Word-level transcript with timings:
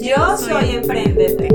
Yo 0.00 0.36
soy 0.36 0.76
Emprendete. 0.76 1.48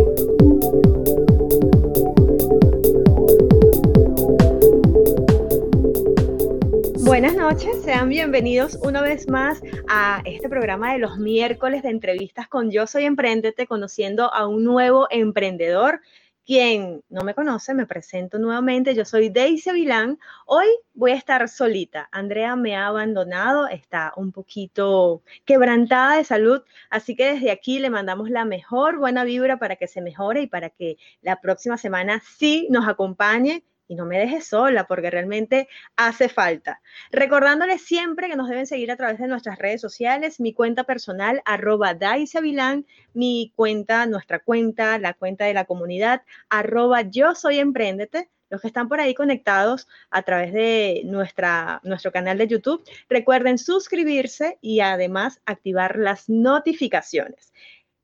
Buenas 6.99 7.35
noches, 7.35 7.81
sean 7.83 8.09
bienvenidos 8.09 8.77
una 8.81 9.01
vez 9.01 9.29
más 9.29 9.61
a 9.87 10.21
este 10.25 10.49
programa 10.49 10.93
de 10.93 10.99
los 10.99 11.17
miércoles 11.17 11.83
de 11.83 11.89
entrevistas 11.89 12.47
con 12.47 12.69
Yo 12.69 12.85
Soy 12.85 13.05
Emprendete, 13.05 13.65
conociendo 13.65 14.33
a 14.33 14.47
un 14.47 14.63
nuevo 14.63 15.07
emprendedor 15.09 16.01
quien 16.45 17.03
no 17.09 17.23
me 17.23 17.33
conoce, 17.33 17.73
me 17.73 17.85
presento 17.85 18.37
nuevamente. 18.39 18.95
Yo 18.95 19.05
soy 19.05 19.29
Daisy 19.29 19.71
Vilán. 19.71 20.19
Hoy 20.45 20.67
voy 20.93 21.11
a 21.11 21.15
estar 21.15 21.47
solita. 21.49 22.09
Andrea 22.11 22.55
me 22.55 22.75
ha 22.75 22.87
abandonado, 22.87 23.67
está 23.67 24.13
un 24.17 24.31
poquito 24.31 25.23
quebrantada 25.45 26.17
de 26.17 26.23
salud, 26.23 26.61
así 26.89 27.15
que 27.15 27.33
desde 27.33 27.51
aquí 27.51 27.79
le 27.79 27.89
mandamos 27.89 28.29
la 28.29 28.45
mejor 28.45 28.97
buena 28.97 29.23
vibra 29.23 29.57
para 29.57 29.75
que 29.75 29.87
se 29.87 30.01
mejore 30.01 30.41
y 30.41 30.47
para 30.47 30.69
que 30.69 30.97
la 31.21 31.39
próxima 31.41 31.77
semana 31.77 32.21
sí 32.37 32.67
nos 32.69 32.87
acompañe 32.87 33.63
y 33.93 33.95
no 33.95 34.05
me 34.05 34.17
dejes 34.17 34.47
sola 34.47 34.85
porque 34.87 35.11
realmente 35.11 35.69
hace 35.95 36.27
falta. 36.27 36.81
Recordándoles 37.11 37.83
siempre 37.83 38.27
que 38.27 38.35
nos 38.35 38.49
deben 38.49 38.65
seguir 38.65 38.91
a 38.91 38.97
través 38.97 39.19
de 39.19 39.27
nuestras 39.27 39.59
redes 39.59 39.81
sociales, 39.81 40.39
mi 40.39 40.53
cuenta 40.53 40.83
personal, 40.83 41.41
arroba 41.45 41.95
Vilán, 42.41 42.85
mi 43.13 43.53
cuenta, 43.55 44.05
nuestra 44.07 44.39
cuenta, 44.39 44.97
la 44.97 45.13
cuenta 45.13 45.45
de 45.45 45.53
la 45.53 45.65
comunidad, 45.65 46.23
arroba 46.49 47.01
Yo 47.01 47.35
Soy 47.35 47.59
Emprendete. 47.59 48.29
Los 48.49 48.61
que 48.61 48.67
están 48.67 48.87
por 48.87 48.99
ahí 48.99 49.15
conectados 49.15 49.87
a 50.11 50.21
través 50.21 50.53
de 50.53 51.01
nuestra, 51.05 51.79
nuestro 51.83 52.11
canal 52.11 52.37
de 52.37 52.47
YouTube, 52.47 52.83
recuerden 53.09 53.57
suscribirse 53.57 54.59
y 54.61 54.79
además 54.79 55.41
activar 55.47 55.97
las 55.97 56.29
notificaciones. 56.29 57.51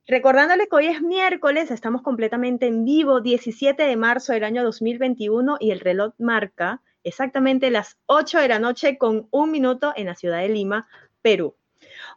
Recordándole 0.10 0.68
que 0.68 0.76
hoy 0.76 0.88
es 0.88 1.04
miércoles, 1.04 1.70
estamos 1.70 2.02
completamente 2.02 2.66
en 2.66 2.84
vivo, 2.84 3.22
17 3.22 3.84
de 3.84 3.96
marzo 3.96 4.34
del 4.34 4.44
año 4.44 4.64
2021 4.64 5.58
y 5.60 5.70
el 5.70 5.80
reloj 5.80 6.16
marca 6.18 6.82
exactamente 7.04 7.70
las 7.70 8.00
8 8.08 8.40
de 8.40 8.48
la 8.48 8.58
noche 8.58 8.98
con 8.98 9.28
un 9.30 9.52
minuto 9.52 9.94
en 9.96 10.08
la 10.08 10.16
ciudad 10.16 10.40
de 10.40 10.50
Lima, 10.50 10.88
Perú. 11.22 11.56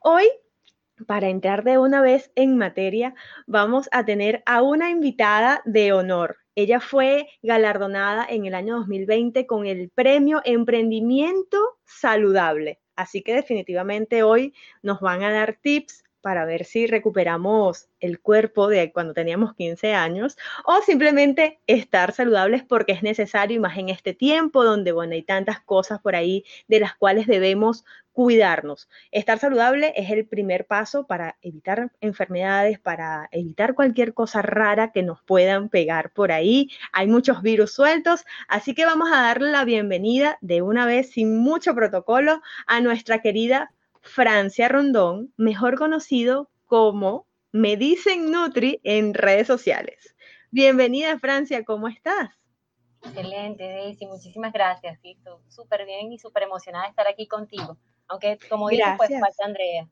Hoy, 0.00 0.24
para 1.06 1.28
entrar 1.28 1.64
de 1.64 1.76
una 1.76 2.00
vez 2.00 2.32
en 2.34 2.56
materia, 2.56 3.14
vamos 3.46 3.90
a 3.92 4.06
tener 4.06 4.42
a 4.46 4.62
una 4.62 4.88
invitada 4.88 5.60
de 5.66 5.92
honor. 5.92 6.38
Ella 6.54 6.80
fue 6.80 7.28
galardonada 7.42 8.24
en 8.26 8.46
el 8.46 8.54
año 8.54 8.76
2020 8.76 9.46
con 9.46 9.66
el 9.66 9.90
premio 9.90 10.40
Emprendimiento 10.46 11.58
Saludable. 11.84 12.80
Así 12.96 13.20
que 13.20 13.34
definitivamente 13.34 14.22
hoy 14.22 14.54
nos 14.80 15.00
van 15.00 15.22
a 15.24 15.30
dar 15.30 15.58
tips 15.60 16.04
para 16.22 16.46
ver 16.46 16.64
si 16.64 16.86
recuperamos 16.86 17.88
el 18.00 18.20
cuerpo 18.20 18.68
de 18.68 18.92
cuando 18.92 19.12
teníamos 19.12 19.54
15 19.54 19.92
años 19.94 20.38
o 20.64 20.80
simplemente 20.80 21.60
estar 21.66 22.12
saludables 22.12 22.62
porque 22.62 22.92
es 22.92 23.02
necesario 23.02 23.56
y 23.56 23.60
más 23.60 23.76
en 23.76 23.88
este 23.90 24.14
tiempo 24.14 24.64
donde, 24.64 24.92
bueno, 24.92 25.12
hay 25.12 25.22
tantas 25.22 25.60
cosas 25.60 26.00
por 26.00 26.16
ahí 26.16 26.44
de 26.68 26.80
las 26.80 26.94
cuales 26.94 27.26
debemos 27.26 27.84
cuidarnos. 28.12 28.88
Estar 29.10 29.38
saludable 29.38 29.92
es 29.96 30.10
el 30.10 30.26
primer 30.26 30.66
paso 30.66 31.06
para 31.06 31.36
evitar 31.42 31.90
enfermedades, 32.00 32.78
para 32.78 33.28
evitar 33.32 33.74
cualquier 33.74 34.14
cosa 34.14 34.42
rara 34.42 34.92
que 34.92 35.02
nos 35.02 35.22
puedan 35.22 35.68
pegar 35.68 36.12
por 36.12 36.30
ahí. 36.30 36.70
Hay 36.92 37.06
muchos 37.06 37.42
virus 37.42 37.72
sueltos, 37.72 38.24
así 38.48 38.74
que 38.74 38.84
vamos 38.84 39.10
a 39.12 39.22
darle 39.22 39.50
la 39.50 39.64
bienvenida 39.64 40.38
de 40.40 40.62
una 40.62 40.86
vez 40.86 41.10
sin 41.10 41.38
mucho 41.38 41.74
protocolo 41.74 42.42
a 42.66 42.80
nuestra 42.80 43.20
querida 43.22 43.72
Francia 44.02 44.68
Rondón, 44.68 45.32
mejor 45.36 45.78
conocido 45.78 46.50
como 46.66 47.26
Me 47.52 47.76
Dicen 47.76 48.30
Nutri 48.30 48.80
en 48.82 49.14
redes 49.14 49.46
sociales. 49.46 50.14
Bienvenida 50.50 51.18
Francia, 51.18 51.64
¿cómo 51.64 51.88
estás? 51.88 52.30
Excelente, 53.04 53.64
Daisy, 53.64 54.06
muchísimas 54.06 54.52
gracias. 54.52 54.98
súper 55.48 55.86
bien 55.86 56.12
y 56.12 56.18
súper 56.18 56.42
emocionada 56.42 56.84
de 56.84 56.90
estar 56.90 57.06
aquí 57.06 57.26
contigo. 57.26 57.78
Aunque, 58.08 58.38
como 58.50 58.68
dices, 58.68 58.86
pues 58.96 59.10
falta 59.10 59.44
Andrea. 59.44 59.88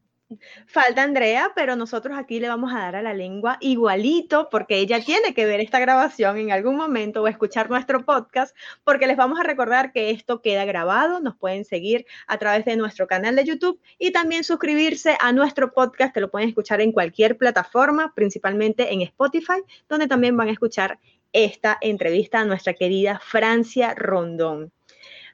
Falta 0.66 1.02
Andrea, 1.02 1.50
pero 1.56 1.74
nosotros 1.74 2.16
aquí 2.16 2.38
le 2.38 2.48
vamos 2.48 2.72
a 2.72 2.78
dar 2.78 2.96
a 2.96 3.02
la 3.02 3.14
lengua 3.14 3.56
igualito 3.60 4.48
porque 4.48 4.78
ella 4.78 5.04
tiene 5.04 5.34
que 5.34 5.44
ver 5.44 5.58
esta 5.58 5.80
grabación 5.80 6.38
en 6.38 6.52
algún 6.52 6.76
momento 6.76 7.22
o 7.22 7.26
escuchar 7.26 7.68
nuestro 7.68 8.04
podcast 8.04 8.56
porque 8.84 9.08
les 9.08 9.16
vamos 9.16 9.40
a 9.40 9.42
recordar 9.42 9.92
que 9.92 10.10
esto 10.10 10.40
queda 10.40 10.64
grabado, 10.64 11.18
nos 11.18 11.36
pueden 11.36 11.64
seguir 11.64 12.06
a 12.28 12.38
través 12.38 12.64
de 12.64 12.76
nuestro 12.76 13.08
canal 13.08 13.34
de 13.34 13.44
YouTube 13.44 13.80
y 13.98 14.12
también 14.12 14.44
suscribirse 14.44 15.16
a 15.20 15.32
nuestro 15.32 15.72
podcast 15.72 16.14
que 16.14 16.20
lo 16.20 16.30
pueden 16.30 16.48
escuchar 16.48 16.80
en 16.80 16.92
cualquier 16.92 17.36
plataforma, 17.36 18.14
principalmente 18.14 18.92
en 18.92 19.02
Spotify, 19.02 19.62
donde 19.88 20.06
también 20.06 20.36
van 20.36 20.48
a 20.48 20.52
escuchar 20.52 21.00
esta 21.32 21.76
entrevista 21.80 22.40
a 22.40 22.44
nuestra 22.44 22.74
querida 22.74 23.20
Francia 23.20 23.94
Rondón. 23.94 24.72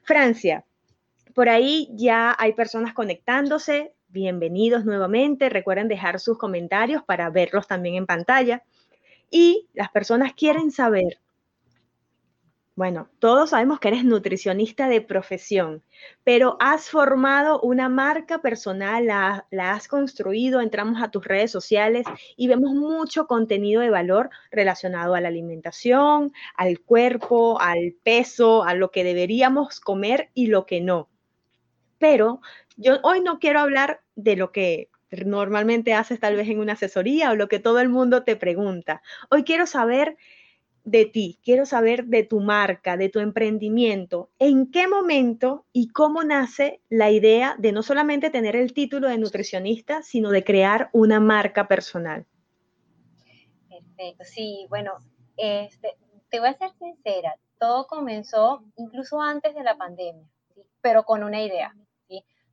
Francia, 0.03 0.65
por 1.35 1.49
ahí 1.49 1.87
ya 1.93 2.35
hay 2.39 2.53
personas 2.53 2.95
conectándose, 2.95 3.93
bienvenidos 4.17 4.83
nuevamente. 4.83 5.47
Recuerden 5.47 5.87
dejar 5.87 6.19
sus 6.19 6.39
comentarios 6.39 7.03
para 7.03 7.29
verlos 7.29 7.67
también 7.67 7.95
en 7.95 8.07
pantalla. 8.07 8.63
Y 9.29 9.67
las 9.73 9.91
personas 9.91 10.33
quieren 10.33 10.71
saber, 10.71 11.19
bueno, 12.75 13.09
todos 13.19 13.51
sabemos 13.51 13.79
que 13.79 13.89
eres 13.89 14.03
nutricionista 14.03 14.89
de 14.89 15.01
profesión, 15.01 15.83
pero 16.23 16.57
has 16.59 16.89
formado 16.89 17.61
una 17.61 17.89
marca 17.89 18.41
personal, 18.41 19.05
la, 19.05 19.45
la, 19.51 19.73
has 19.73 19.87
construido, 19.87 20.61
entramos 20.61 21.01
a 21.03 21.11
tus 21.11 21.25
redes 21.25 21.51
sociales 21.51 22.07
y 22.35 22.47
vemos 22.47 22.71
mucho 22.71 23.27
contenido 23.27 23.81
de 23.81 23.91
valor 23.91 24.31
relacionado 24.49 25.13
a 25.13 25.21
la 25.21 25.27
alimentación, 25.27 26.33
al 26.55 26.79
cuerpo, 26.79 27.61
al 27.61 27.95
peso, 28.03 28.63
a 28.63 28.73
lo 28.73 28.89
que 28.89 29.03
deberíamos 29.03 29.79
comer 29.79 30.31
y 30.33 30.47
lo 30.47 30.65
que 30.65 30.81
no. 30.81 31.09
Pero 31.99 32.41
yo 32.77 32.99
hoy 33.03 33.21
no 33.21 33.39
quiero 33.39 33.59
hablar 33.59 34.01
de 34.15 34.35
lo 34.35 34.51
que 34.51 34.89
normalmente 35.09 35.93
haces 35.93 36.19
tal 36.19 36.35
vez 36.35 36.47
en 36.47 36.59
una 36.59 36.73
asesoría 36.73 37.31
o 37.31 37.35
lo 37.35 37.47
que 37.47 37.59
todo 37.59 37.79
el 37.79 37.89
mundo 37.89 38.23
te 38.23 38.35
pregunta. 38.35 39.01
Hoy 39.29 39.43
quiero 39.43 39.65
saber 39.65 40.17
de 40.83 41.05
ti, 41.05 41.39
quiero 41.43 41.65
saber 41.65 42.05
de 42.05 42.23
tu 42.23 42.39
marca, 42.39 42.95
de 42.95 43.09
tu 43.09 43.19
emprendimiento, 43.19 44.29
en 44.39 44.71
qué 44.71 44.87
momento 44.87 45.65
y 45.73 45.89
cómo 45.89 46.23
nace 46.23 46.81
la 46.87 47.11
idea 47.11 47.55
de 47.57 47.73
no 47.73 47.83
solamente 47.83 48.29
tener 48.29 48.55
el 48.55 48.73
título 48.73 49.09
de 49.09 49.17
nutricionista, 49.17 50.01
sino 50.01 50.29
de 50.29 50.45
crear 50.45 50.89
una 50.93 51.19
marca 51.19 51.67
personal. 51.67 52.25
Perfecto, 53.67 54.23
sí, 54.23 54.65
bueno, 54.69 54.93
este, 55.35 55.97
te 56.29 56.39
voy 56.39 56.49
a 56.49 56.57
ser 56.57 56.71
sincera, 56.79 57.35
todo 57.59 57.87
comenzó 57.87 58.63
incluso 58.77 59.21
antes 59.21 59.55
de 59.55 59.63
la 59.63 59.77
pandemia, 59.77 60.27
pero 60.81 61.03
con 61.03 61.23
una 61.23 61.41
idea 61.41 61.73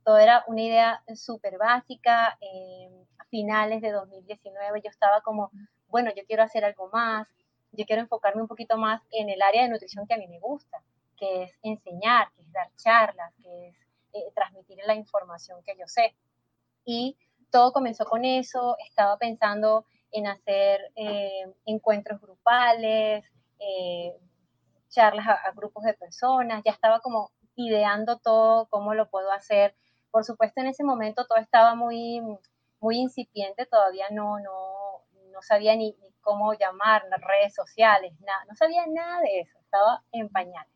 todo 0.05 0.19
era 0.19 0.43
una 0.47 0.61
idea 0.61 1.03
súper 1.15 1.57
básica. 1.57 2.27
a 2.27 3.25
finales 3.29 3.81
de 3.81 3.91
2019 3.91 4.81
yo 4.83 4.89
estaba 4.89 5.21
como, 5.21 5.51
bueno, 5.87 6.11
yo 6.15 6.23
quiero 6.25 6.43
hacer 6.43 6.63
algo 6.63 6.89
más, 6.93 7.27
yo 7.71 7.85
quiero 7.85 8.01
enfocarme 8.01 8.41
un 8.41 8.47
poquito 8.47 8.77
más 8.77 9.01
en 9.11 9.29
el 9.29 9.41
área 9.41 9.63
de 9.63 9.69
nutrición 9.69 10.07
que 10.07 10.13
a 10.13 10.17
mí 10.17 10.27
me 10.27 10.39
gusta, 10.39 10.81
que 11.17 11.43
es 11.43 11.51
enseñar, 11.61 12.31
que 12.35 12.41
es 12.41 12.51
dar 12.51 12.69
charlas, 12.77 13.33
que 13.41 13.69
es 13.69 13.75
eh, 14.13 14.31
transmitir 14.33 14.77
la 14.85 14.95
información 14.95 15.61
que 15.63 15.75
yo 15.77 15.87
sé. 15.87 16.15
Y 16.85 17.17
todo 17.51 17.73
comenzó 17.73 18.05
con 18.05 18.25
eso, 18.25 18.77
estaba 18.87 19.17
pensando 19.17 19.85
en 20.11 20.27
hacer 20.27 20.91
eh, 20.95 21.45
encuentros 21.65 22.21
grupales, 22.21 23.25
eh, 23.59 24.13
charlas 24.89 25.27
a, 25.27 25.51
grupos 25.51 25.83
de 25.83 25.93
personas, 25.93 26.61
ya 26.63 26.71
estaba 26.71 26.99
como 26.99 27.31
ideando 27.55 28.17
todo, 28.17 28.67
cómo 28.67 28.93
lo 28.93 29.09
puedo 29.09 29.31
hacer 29.31 29.75
por 30.15 30.23
supuesto, 30.23 30.61
en 30.61 30.67
ese 30.67 30.85
momento 30.85 31.25
todo 31.27 31.39
estaba 31.39 31.75
muy, 31.75 32.21
muy 32.79 32.99
incipiente, 32.99 33.65
todavía 33.65 34.05
no, 34.11 34.39
no, 34.39 35.01
no 35.33 35.41
sabía 35.41 35.75
ni, 35.75 35.93
cómo 36.21 36.53
llamar, 36.53 37.03
redes 37.19 37.53
sociales, 37.53 38.13
nada, 38.21 38.45
no 38.47 38.55
sabía 38.55 38.85
nada 38.87 39.19
de 39.19 39.41
eso, 39.41 39.59
estaba 39.59 40.03
en 40.13 40.29
pañales. 40.29 40.71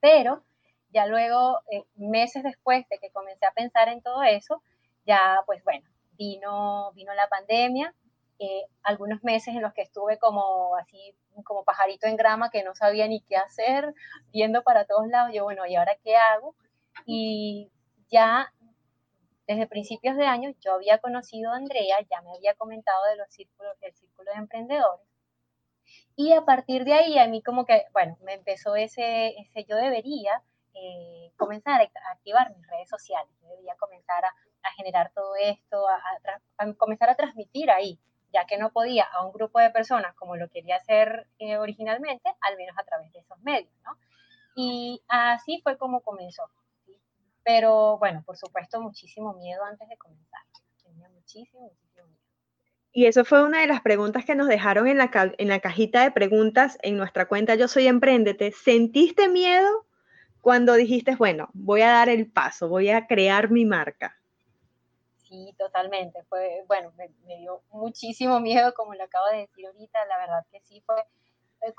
Pero 0.00 0.42
ya 0.92 1.06
luego, 1.06 1.60
eh, 1.70 1.84
meses 1.94 2.42
después 2.42 2.84
de 2.88 2.98
que 2.98 3.12
comencé 3.12 3.46
a 3.46 3.52
pensar 3.52 3.88
en 3.88 4.02
todo 4.02 4.24
eso, 4.24 4.60
ya 5.06 5.38
pues 5.46 5.62
bueno, 5.62 5.88
vino, 6.18 6.90
vino 6.94 7.14
la 7.14 7.28
pandemia, 7.28 7.94
eh, 8.40 8.64
algunos 8.82 9.22
meses 9.22 9.54
en 9.54 9.62
los 9.62 9.72
que 9.72 9.82
estuve 9.82 10.18
como 10.18 10.74
así, 10.74 11.14
como 11.44 11.62
pajarito 11.62 12.08
en 12.08 12.16
grama, 12.16 12.50
que 12.50 12.64
no 12.64 12.74
sabía 12.74 13.06
ni 13.06 13.20
qué 13.20 13.36
hacer, 13.36 13.94
viendo 14.32 14.64
para 14.64 14.84
todos 14.84 15.06
lados, 15.06 15.30
yo, 15.32 15.44
bueno, 15.44 15.64
¿y 15.64 15.76
ahora 15.76 15.96
qué 16.02 16.16
hago? 16.16 16.56
Y 17.06 17.70
ya 18.12 18.52
desde 19.46 19.66
principios 19.66 20.16
de 20.16 20.26
año 20.26 20.54
yo 20.60 20.74
había 20.74 20.98
conocido 20.98 21.50
a 21.50 21.56
Andrea, 21.56 21.96
ya 22.08 22.20
me 22.22 22.30
había 22.36 22.54
comentado 22.54 23.04
de 23.06 23.16
los 23.16 23.28
círculos, 23.30 23.78
del 23.80 23.94
círculo 23.94 24.30
de 24.32 24.38
emprendedores. 24.38 25.06
Y 26.14 26.32
a 26.32 26.42
partir 26.44 26.84
de 26.84 26.92
ahí 26.92 27.18
a 27.18 27.26
mí 27.26 27.42
como 27.42 27.64
que, 27.64 27.84
bueno, 27.92 28.16
me 28.22 28.34
empezó 28.34 28.76
ese, 28.76 29.28
ese 29.40 29.64
yo 29.64 29.76
debería 29.76 30.42
eh, 30.74 31.32
comenzar 31.36 31.80
a 31.80 32.12
activar 32.12 32.54
mis 32.56 32.66
redes 32.66 32.88
sociales, 32.88 33.30
yo 33.42 33.48
debería 33.48 33.74
comenzar 33.76 34.24
a, 34.24 34.34
generar 34.76 35.10
todo 35.12 35.34
esto, 35.36 35.86
a, 35.88 36.72
comenzar 36.74 37.10
a 37.10 37.16
transmitir 37.16 37.70
ahí, 37.70 37.98
ya 38.32 38.46
que 38.46 38.56
no 38.58 38.70
podía 38.70 39.04
a 39.04 39.26
un 39.26 39.32
grupo 39.32 39.58
de 39.58 39.70
personas 39.70 40.14
como 40.14 40.36
lo 40.36 40.48
quería 40.48 40.76
hacer 40.76 41.26
eh, 41.38 41.56
originalmente, 41.58 42.30
al 42.40 42.56
menos 42.56 42.76
a 42.78 42.84
través 42.84 43.12
de 43.12 43.18
esos 43.18 43.38
medios, 43.40 43.72
¿no? 43.84 43.96
Y 44.54 45.02
así 45.08 45.60
fue 45.62 45.76
como 45.78 46.00
comenzó. 46.00 46.44
Pero 47.44 47.98
bueno, 47.98 48.22
por 48.24 48.36
supuesto, 48.36 48.80
muchísimo 48.80 49.34
miedo 49.34 49.64
antes 49.64 49.88
de 49.88 49.96
comenzar. 49.96 50.40
Tenía 50.82 51.08
muchísimo, 51.08 51.62
muchísimo 51.62 52.06
miedo. 52.06 52.22
Y 52.92 53.06
eso 53.06 53.24
fue 53.24 53.42
una 53.42 53.60
de 53.60 53.66
las 53.66 53.80
preguntas 53.80 54.24
que 54.24 54.34
nos 54.34 54.48
dejaron 54.48 54.86
en 54.86 54.98
la, 54.98 55.10
en 55.38 55.48
la 55.48 55.60
cajita 55.60 56.02
de 56.02 56.10
preguntas 56.10 56.78
en 56.82 56.96
nuestra 56.96 57.26
cuenta 57.26 57.54
Yo 57.54 57.66
Soy 57.66 57.86
Emprendete. 57.86 58.52
¿Sentiste 58.52 59.28
miedo 59.28 59.86
cuando 60.42 60.74
dijiste, 60.74 61.16
bueno, 61.16 61.48
voy 61.54 61.80
a 61.82 61.90
dar 61.90 62.08
el 62.08 62.30
paso, 62.30 62.68
voy 62.68 62.90
a 62.90 63.06
crear 63.06 63.50
mi 63.50 63.64
marca? 63.64 64.16
Sí, 65.16 65.54
totalmente. 65.56 66.22
Fue, 66.24 66.62
bueno, 66.68 66.92
me, 66.96 67.08
dio 67.38 67.62
muchísimo 67.70 68.38
miedo, 68.40 68.74
como 68.74 68.92
lo 68.92 69.04
acabo 69.04 69.24
de 69.30 69.38
decir 69.38 69.66
ahorita. 69.66 70.04
La 70.04 70.18
verdad 70.18 70.44
que 70.50 70.60
sí, 70.60 70.82
fue, 70.84 70.96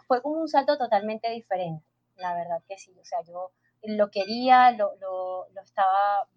fue 0.08 0.24
como 0.24 0.42
un 0.42 0.48
salto 0.48 0.76
totalmente 0.80 1.30
diferente. 1.30 1.86
La 2.16 2.34
verdad 2.34 2.64
que 2.68 2.80
sí. 2.80 2.92
O 3.00 3.06
sea, 3.06 3.22
yo 3.22 3.52
lo 3.84 4.10
quería, 4.10 4.72
lo, 4.72 4.96
lo, 5.00 5.48
estaba, 5.62 6.28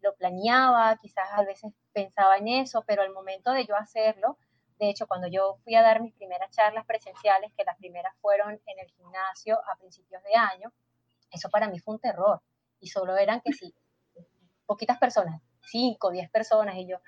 lo 0.00 0.14
planeaba, 0.16 0.96
quizás 0.96 1.28
a 1.32 1.42
veces 1.44 1.72
pensaba 1.92 2.38
en 2.38 2.48
eso, 2.48 2.84
pero 2.86 3.02
al 3.02 3.12
momento 3.12 3.52
de 3.52 3.66
yo 3.66 3.76
hacerlo, 3.76 4.38
de 4.78 4.90
hecho, 4.90 5.06
cuando 5.06 5.26
yo 5.26 5.58
fui 5.64 5.74
a 5.74 5.82
dar 5.82 6.02
mis 6.02 6.14
primeras 6.14 6.50
charlas 6.50 6.84
presenciales, 6.84 7.52
que 7.56 7.64
las 7.64 7.76
primeras 7.78 8.14
fueron 8.20 8.60
en 8.66 8.78
el 8.78 8.88
gimnasio 8.90 9.58
a 9.72 9.76
principios 9.76 10.22
de 10.22 10.34
año, 10.34 10.72
eso 11.30 11.48
para 11.48 11.68
mí 11.68 11.78
fue 11.78 11.94
un 11.94 12.00
terror. 12.00 12.42
Y 12.78 12.88
solo 12.88 13.16
eran 13.16 13.40
que 13.40 13.52
sí, 13.52 13.74
poquitas 14.66 14.98
personas, 14.98 15.40
cinco, 15.62 16.10
diez 16.10 16.30
personas, 16.30 16.76
y 16.76 16.86
yo, 16.86 16.98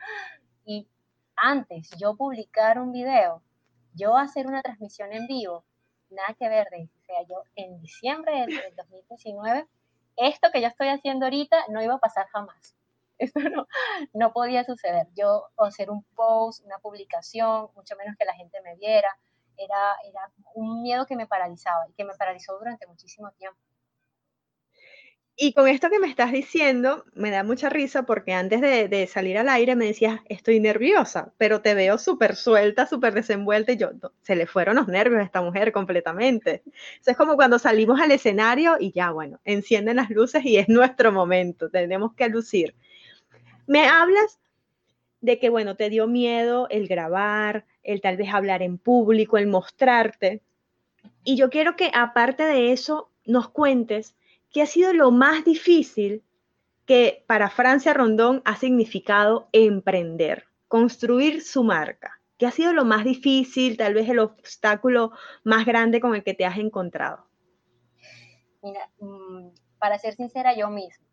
y 0.64 0.88
antes 1.36 1.90
yo 1.98 2.16
publicar 2.16 2.78
un 2.78 2.90
video, 2.90 3.42
yo 3.94 4.16
hacer 4.16 4.46
una 4.46 4.62
transmisión 4.62 5.12
en 5.12 5.26
vivo, 5.26 5.64
nada 6.10 6.34
que 6.38 6.48
ver, 6.48 6.68
o 6.68 7.04
sea, 7.04 7.22
yo 7.28 7.42
en 7.56 7.80
diciembre 7.80 8.46
del, 8.46 8.74
2019, 8.76 9.66
esto 10.16 10.50
que 10.52 10.60
yo 10.60 10.68
estoy 10.68 10.88
haciendo 10.88 11.26
ahorita 11.26 11.66
no 11.68 11.82
iba 11.82 11.94
a 11.94 11.98
pasar 11.98 12.26
jamás. 12.28 12.74
Esto 13.18 13.40
no, 13.40 13.66
no 14.12 14.32
podía 14.32 14.62
suceder. 14.62 15.08
Yo 15.16 15.48
hacer 15.56 15.90
un 15.90 16.04
post, 16.14 16.64
una 16.64 16.78
publicación, 16.78 17.68
mucho 17.74 17.96
menos 17.96 18.14
que 18.16 18.24
la 18.24 18.34
gente 18.34 18.60
me 18.62 18.76
viera, 18.76 19.08
era, 19.56 19.96
era 20.04 20.30
un 20.54 20.82
miedo 20.82 21.04
que 21.04 21.16
me 21.16 21.26
paralizaba 21.26 21.88
y 21.88 21.94
que 21.94 22.04
me 22.04 22.14
paralizó 22.14 22.56
durante 22.56 22.86
muchísimo 22.86 23.32
tiempo. 23.32 23.58
Y 25.40 25.52
con 25.52 25.68
esto 25.68 25.88
que 25.88 26.00
me 26.00 26.08
estás 26.08 26.32
diciendo, 26.32 27.04
me 27.14 27.30
da 27.30 27.44
mucha 27.44 27.68
risa 27.68 28.02
porque 28.02 28.32
antes 28.32 28.60
de, 28.60 29.06
salir 29.06 29.38
al 29.38 29.48
aire 29.48 29.76
me 29.76 29.84
decías, 29.86 30.18
estoy 30.28 30.58
nerviosa, 30.58 31.32
pero 31.38 31.62
te 31.62 31.74
veo 31.74 31.96
súper 31.96 32.34
suelta, 32.34 32.86
súper 32.86 33.14
desenvuelta 33.14 33.70
y 33.70 33.76
yo, 33.76 33.90
se 34.20 34.34
le 34.34 34.48
fueron 34.48 34.74
los 34.74 34.88
nervios 34.88 35.20
a 35.20 35.24
esta 35.24 35.40
mujer 35.40 35.70
completamente. 35.70 36.64
Eso 37.00 37.12
es 37.12 37.16
como 37.16 37.36
cuando 37.36 37.60
salimos 37.60 38.00
al 38.00 38.10
escenario 38.10 38.78
y 38.80 38.90
ya, 38.90 39.12
bueno, 39.12 39.38
encienden 39.44 39.94
las 39.94 40.10
luces 40.10 40.44
y 40.44 40.56
es 40.56 40.68
nuestro 40.68 41.12
momento, 41.12 41.70
tenemos 41.70 42.14
que 42.14 42.28
lucir. 42.28 42.74
Me 43.68 43.86
hablas 43.86 44.40
de 45.20 45.38
que, 45.38 45.50
bueno, 45.50 45.76
te 45.76 45.88
dio 45.88 46.08
miedo 46.08 46.66
el 46.68 46.88
grabar, 46.88 47.64
el 47.84 48.00
tal 48.00 48.16
vez 48.16 48.34
hablar 48.34 48.60
en 48.62 48.76
público, 48.76 49.38
el 49.38 49.46
mostrarte. 49.46 50.42
Y 51.22 51.36
yo 51.36 51.48
quiero 51.48 51.76
que 51.76 51.92
aparte 51.94 52.42
de 52.42 52.72
eso 52.72 53.12
nos 53.24 53.50
cuentes 53.50 54.16
¿qué 54.50 54.62
ha 54.62 54.66
sido 54.66 54.92
lo 54.92 55.10
más 55.10 55.44
difícil 55.44 56.24
que 56.86 57.24
para 57.26 57.50
Francia 57.50 57.92
Rondón 57.92 58.42
ha 58.44 58.56
significado 58.56 59.48
emprender, 59.52 60.44
construir 60.68 61.42
su 61.42 61.64
marca? 61.64 62.20
¿Qué 62.38 62.46
ha 62.46 62.50
sido 62.50 62.72
lo 62.72 62.84
más 62.84 63.04
difícil, 63.04 63.76
tal 63.76 63.94
vez 63.94 64.08
el 64.08 64.20
obstáculo 64.20 65.10
más 65.42 65.66
grande 65.66 66.00
con 66.00 66.14
el 66.14 66.22
que 66.22 66.34
te 66.34 66.46
has 66.46 66.56
encontrado? 66.56 67.26
Mira, 68.62 68.88
mm, 69.00 69.48
para 69.78 69.98
ser 69.98 70.14
sincera, 70.14 70.54
yo 70.56 70.68
misma, 70.70 71.06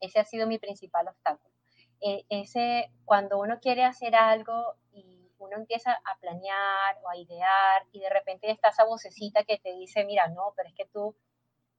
ese 0.00 0.20
ha 0.20 0.24
sido 0.24 0.46
mi 0.46 0.58
principal 0.58 1.08
obstáculo. 1.08 1.52
E, 2.00 2.24
ese, 2.28 2.90
cuando 3.04 3.38
uno 3.38 3.58
quiere 3.60 3.84
hacer 3.84 4.14
algo 4.14 4.74
y 4.92 5.30
uno 5.38 5.56
empieza 5.56 5.92
a 5.92 6.18
planear 6.20 6.98
o 7.02 7.08
a 7.08 7.16
idear 7.16 7.86
y 7.92 8.00
de 8.00 8.10
repente 8.10 8.50
está 8.50 8.68
esa 8.68 8.84
vocecita 8.84 9.44
que 9.44 9.58
te 9.58 9.72
dice, 9.72 10.04
mira, 10.04 10.28
no, 10.28 10.52
pero 10.56 10.68
es 10.68 10.74
que 10.74 10.86
tú 10.86 11.16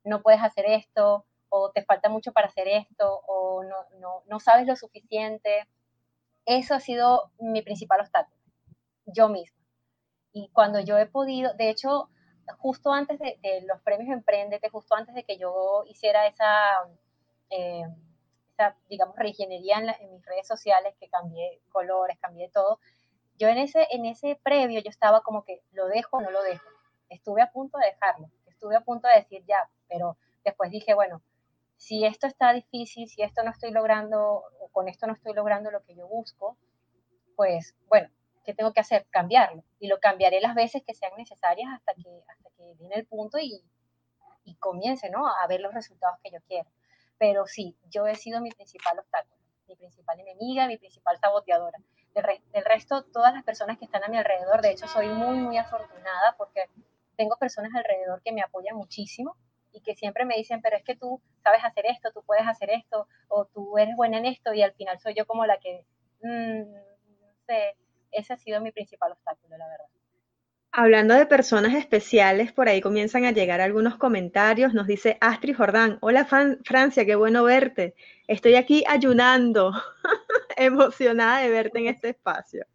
no 0.06 0.22
puedes 0.22 0.42
hacer 0.42 0.66
esto, 0.68 1.26
o 1.50 1.72
te 1.72 1.84
falta 1.84 2.10
mucho 2.10 2.32
para 2.32 2.48
hacer 2.48 2.68
esto, 2.68 3.22
o 3.28 3.64
no, 3.64 4.24
no, 4.28 4.40
sabes 4.40 4.68
lo 4.68 4.76
suficiente. 4.76 5.68
Eso 6.46 6.76
ha 6.76 6.80
sido 6.80 7.32
mi 7.40 7.62
principal 7.62 8.02
obstáculo, 8.02 8.38
yo 9.06 9.30
misma. 9.30 9.58
Y 10.32 10.50
cuando 10.50 10.80
yo 10.80 10.98
he 10.98 11.08
podido, 11.08 11.54
de 11.56 11.70
hecho, 11.70 12.10
justo 12.60 12.92
antes 12.92 13.20
de, 13.20 13.38
los 13.68 13.82
premios 13.82 14.14
Emprendete, 14.14 14.70
justo 14.70 14.96
antes 14.96 15.16
de 15.16 15.24
que 15.24 15.38
yo 15.38 15.84
hiciera 15.88 16.28
esa, 16.28 16.46
eh, 17.50 17.86
digamos, 18.90 19.16
reingeniería 19.16 19.80
en, 19.80 19.90
en, 19.90 20.14
mis 20.14 20.26
redes 20.26 20.48
sociales, 20.48 20.96
que 21.00 21.10
cambié 21.10 21.62
colores, 21.72 22.18
cambié 22.20 22.50
todo, 22.50 22.80
yo 23.38 23.50
en 23.50 23.58
ese, 23.58 23.88
en 23.92 24.06
ese 24.06 24.40
previo 24.44 24.82
yo 24.82 24.90
estaba 24.90 25.22
como 25.22 25.44
que, 25.44 25.62
¿lo 25.72 25.88
dejo 25.88 26.18
o 26.18 26.22
no 26.22 26.32
lo 26.32 26.42
dejo? 26.44 26.68
Estuve 27.10 27.42
a 27.42 27.52
punto 27.52 27.78
de 27.78 27.88
dejarlo, 27.88 28.30
estuve 28.46 28.76
a 28.76 28.82
punto 28.82 29.08
de 29.08 29.16
decir, 29.16 29.44
ya, 29.48 29.70
pero 29.88 30.18
después 30.44 30.72
dije, 30.72 30.94
bueno, 30.94 31.22
si 31.78 32.06
esto 32.06 32.28
está 32.28 32.54
difícil, 32.54 33.10
si 33.10 33.22
esto 33.22 33.44
no 33.44 33.52
estoy 33.52 33.72
logrando, 33.72 34.44
con 34.72 34.88
esto 34.88 35.08
no 35.08 35.14
estoy 35.14 35.34
logrando 35.34 35.72
lo 35.72 35.84
que 35.84 35.96
yo 35.96 36.08
busco, 36.08 36.58
pues 37.36 37.76
bueno, 37.88 38.10
¿qué 38.44 38.54
tengo 38.54 38.74
que 38.74 38.80
hacer? 38.80 39.06
Cambiarlo. 39.10 39.64
Y 39.80 39.88
lo 39.88 40.00
cambiaré 40.00 40.40
las 40.42 40.56
veces 40.56 40.84
que 40.86 40.94
sean 40.94 41.14
necesarias 41.18 41.70
hasta 41.74 41.94
que, 41.96 42.24
hasta 42.28 42.50
que 42.58 42.74
viene 42.80 42.96
el 42.96 43.06
punto 43.06 43.38
y, 43.38 43.62
y 44.46 44.56
comience, 44.56 45.10
¿no? 45.10 45.28
A 45.28 45.48
ver 45.48 45.60
los 45.60 45.74
resultados 45.74 46.18
que 46.24 46.32
yo 46.32 46.40
quiero. 46.48 46.70
Pero 47.18 47.46
sí, 47.46 47.78
yo 47.90 48.08
he 48.08 48.16
sido 48.16 48.42
mi 48.42 48.52
principal 48.52 49.00
obstáculo, 49.00 49.36
mi 49.68 49.76
principal 49.76 50.20
enemiga, 50.20 50.68
mi 50.68 50.78
principal 50.78 51.18
saboteadora. 51.18 51.78
Del, 52.14 52.26
del 52.54 52.66
resto, 52.66 53.04
todas 53.04 53.34
las 53.34 53.44
personas 53.44 53.78
que 53.78 53.86
están 53.86 54.04
a 54.04 54.08
mi 54.08 54.18
alrededor, 54.18 54.62
de 54.62 54.72
hecho, 54.72 54.88
soy 54.88 55.08
muy, 55.10 55.38
muy 55.38 55.58
afortunada 55.58 56.36
porque 56.38 56.70
tengo 57.18 57.36
personas 57.38 57.72
alrededor 57.76 58.22
que 58.22 58.32
me 58.32 58.42
apoyan 58.42 58.76
muchísimo 58.76 59.36
y 59.76 59.82
que 59.82 59.96
siempre 59.96 60.26
me 60.26 60.36
dicen, 60.36 60.62
pero 60.62 60.78
es 60.78 60.84
que 60.84 60.96
tú 60.96 61.22
sabes 61.44 61.64
hacer 61.64 61.86
esto, 61.86 62.12
tú 62.14 62.24
puedes 62.24 62.48
hacer 62.48 62.70
esto, 62.70 63.08
o 63.28 63.46
tú 63.46 63.78
eres 63.78 63.96
buena 63.96 64.18
en 64.18 64.26
esto, 64.26 64.54
y 64.54 64.62
al 64.62 64.74
final 64.74 65.00
soy 65.00 65.14
yo 65.14 65.26
como 65.26 65.46
la 65.46 65.58
que, 65.58 65.84
mm, 66.22 66.72
no 66.72 67.34
sé, 67.46 67.76
ese 68.12 68.34
ha 68.34 68.38
sido 68.38 68.62
mi 68.62 68.72
principal 68.72 69.12
obstáculo, 69.12 69.58
la 69.58 69.68
verdad. 69.68 69.86
Hablando 70.72 71.14
de 71.14 71.26
personas 71.26 71.74
especiales, 71.74 72.52
por 72.52 72.68
ahí 72.68 72.82
comienzan 72.82 73.24
a 73.24 73.32
llegar 73.32 73.62
algunos 73.62 73.96
comentarios. 73.96 74.74
Nos 74.74 74.88
dice 74.88 75.18
Astrid 75.22 75.56
Jordán, 75.56 75.98
hola 76.02 76.26
Francia, 76.26 77.06
qué 77.06 77.16
bueno 77.16 77.46
verte. 77.46 77.96
Estoy 78.28 78.56
aquí 78.56 78.84
ayunando, 78.86 79.72
emocionada 80.58 81.40
de 81.40 81.50
verte 81.50 81.80
en 81.80 81.88
este 81.96 82.10
espacio. 82.10 82.66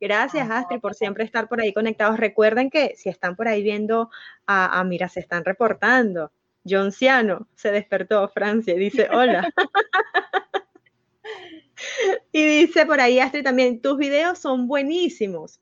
Gracias, 0.00 0.50
Astrid, 0.50 0.80
por 0.80 0.94
siempre 0.94 1.24
estar 1.24 1.48
por 1.48 1.60
ahí 1.60 1.72
conectados. 1.72 2.18
Recuerden 2.18 2.70
que 2.70 2.94
si 2.96 3.08
están 3.08 3.36
por 3.36 3.48
ahí 3.48 3.62
viendo 3.62 4.10
a, 4.46 4.82
mira, 4.84 5.08
se 5.08 5.20
están 5.20 5.44
reportando. 5.44 6.32
John 6.68 6.92
Ciano 6.92 7.48
se 7.54 7.72
despertó, 7.72 8.28
Francia, 8.28 8.74
y 8.74 8.78
dice, 8.78 9.08
hola. 9.12 9.50
y 12.32 12.44
dice 12.44 12.86
por 12.86 13.00
ahí, 13.00 13.20
Astrid, 13.20 13.44
también, 13.44 13.80
tus 13.80 13.98
videos 13.98 14.38
son 14.38 14.66
buenísimos. 14.66 15.60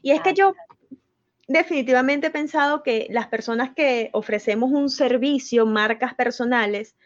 Y 0.00 0.12
es 0.12 0.20
que 0.20 0.34
yo 0.34 0.54
definitivamente 1.48 2.28
he 2.28 2.30
pensado 2.30 2.82
que 2.82 3.08
las 3.10 3.26
personas 3.26 3.74
que 3.74 4.10
ofrecemos 4.12 4.70
un 4.70 4.90
servicio, 4.90 5.66
marcas 5.66 6.14
personales, 6.14 6.96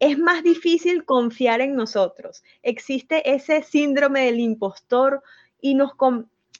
es 0.00 0.18
más 0.18 0.42
difícil 0.42 1.04
confiar 1.04 1.60
en 1.60 1.76
nosotros. 1.76 2.42
Existe 2.62 3.34
ese 3.34 3.62
síndrome 3.62 4.26
del 4.26 4.40
impostor 4.40 5.22
y 5.64 5.74
nos, 5.74 5.92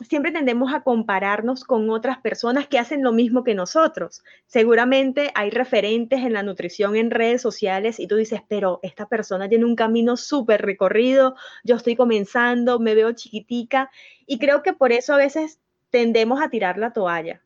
siempre 0.08 0.32
tendemos 0.32 0.72
a 0.72 0.80
compararnos 0.80 1.64
con 1.64 1.90
otras 1.90 2.16
personas 2.22 2.68
que 2.68 2.78
hacen 2.78 3.02
lo 3.02 3.12
mismo 3.12 3.44
que 3.44 3.54
nosotros. 3.54 4.24
Seguramente 4.46 5.30
hay 5.34 5.50
referentes 5.50 6.20
en 6.20 6.32
la 6.32 6.42
nutrición 6.42 6.96
en 6.96 7.10
redes 7.10 7.42
sociales 7.42 8.00
y 8.00 8.06
tú 8.06 8.16
dices, 8.16 8.40
pero 8.48 8.80
esta 8.82 9.06
persona 9.06 9.46
tiene 9.46 9.66
un 9.66 9.76
camino 9.76 10.16
súper 10.16 10.62
recorrido, 10.62 11.36
yo 11.64 11.76
estoy 11.76 11.96
comenzando, 11.96 12.78
me 12.80 12.94
veo 12.94 13.12
chiquitica 13.12 13.90
y 14.24 14.38
creo 14.38 14.62
que 14.62 14.72
por 14.72 14.90
eso 14.90 15.12
a 15.12 15.18
veces 15.18 15.60
tendemos 15.90 16.40
a 16.40 16.48
tirar 16.48 16.78
la 16.78 16.94
toalla. 16.94 17.42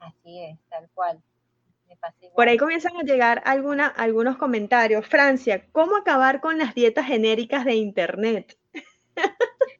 Así 0.00 0.38
es, 0.38 0.58
tal 0.68 0.86
cual. 0.92 1.18
Por 2.34 2.46
ahí 2.46 2.58
comienzan 2.58 2.94
a 2.98 3.04
llegar 3.04 3.40
alguna, 3.46 3.86
algunos 3.86 4.36
comentarios. 4.36 5.06
Francia, 5.06 5.64
¿cómo 5.72 5.96
acabar 5.96 6.42
con 6.42 6.58
las 6.58 6.74
dietas 6.74 7.06
genéricas 7.06 7.64
de 7.64 7.76
Internet? 7.76 8.58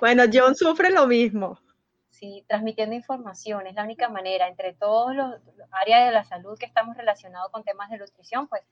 bueno, 0.00 0.24
John 0.32 0.54
sufre 0.54 0.90
lo 0.90 1.06
mismo. 1.06 1.58
Sí, 2.10 2.44
transmitiendo 2.46 2.94
información 2.94 3.66
es 3.66 3.74
la 3.74 3.84
única 3.84 4.08
manera 4.08 4.46
entre 4.46 4.74
todos 4.74 5.14
los, 5.14 5.34
áreas 5.70 6.06
de 6.06 6.12
la 6.12 6.24
salud 6.24 6.58
que 6.58 6.66
estamos 6.66 6.96
relacionados 6.96 7.50
con 7.50 7.64
temas 7.64 7.90
de 7.90 7.98
nutrición, 7.98 8.48
pues 8.48 8.62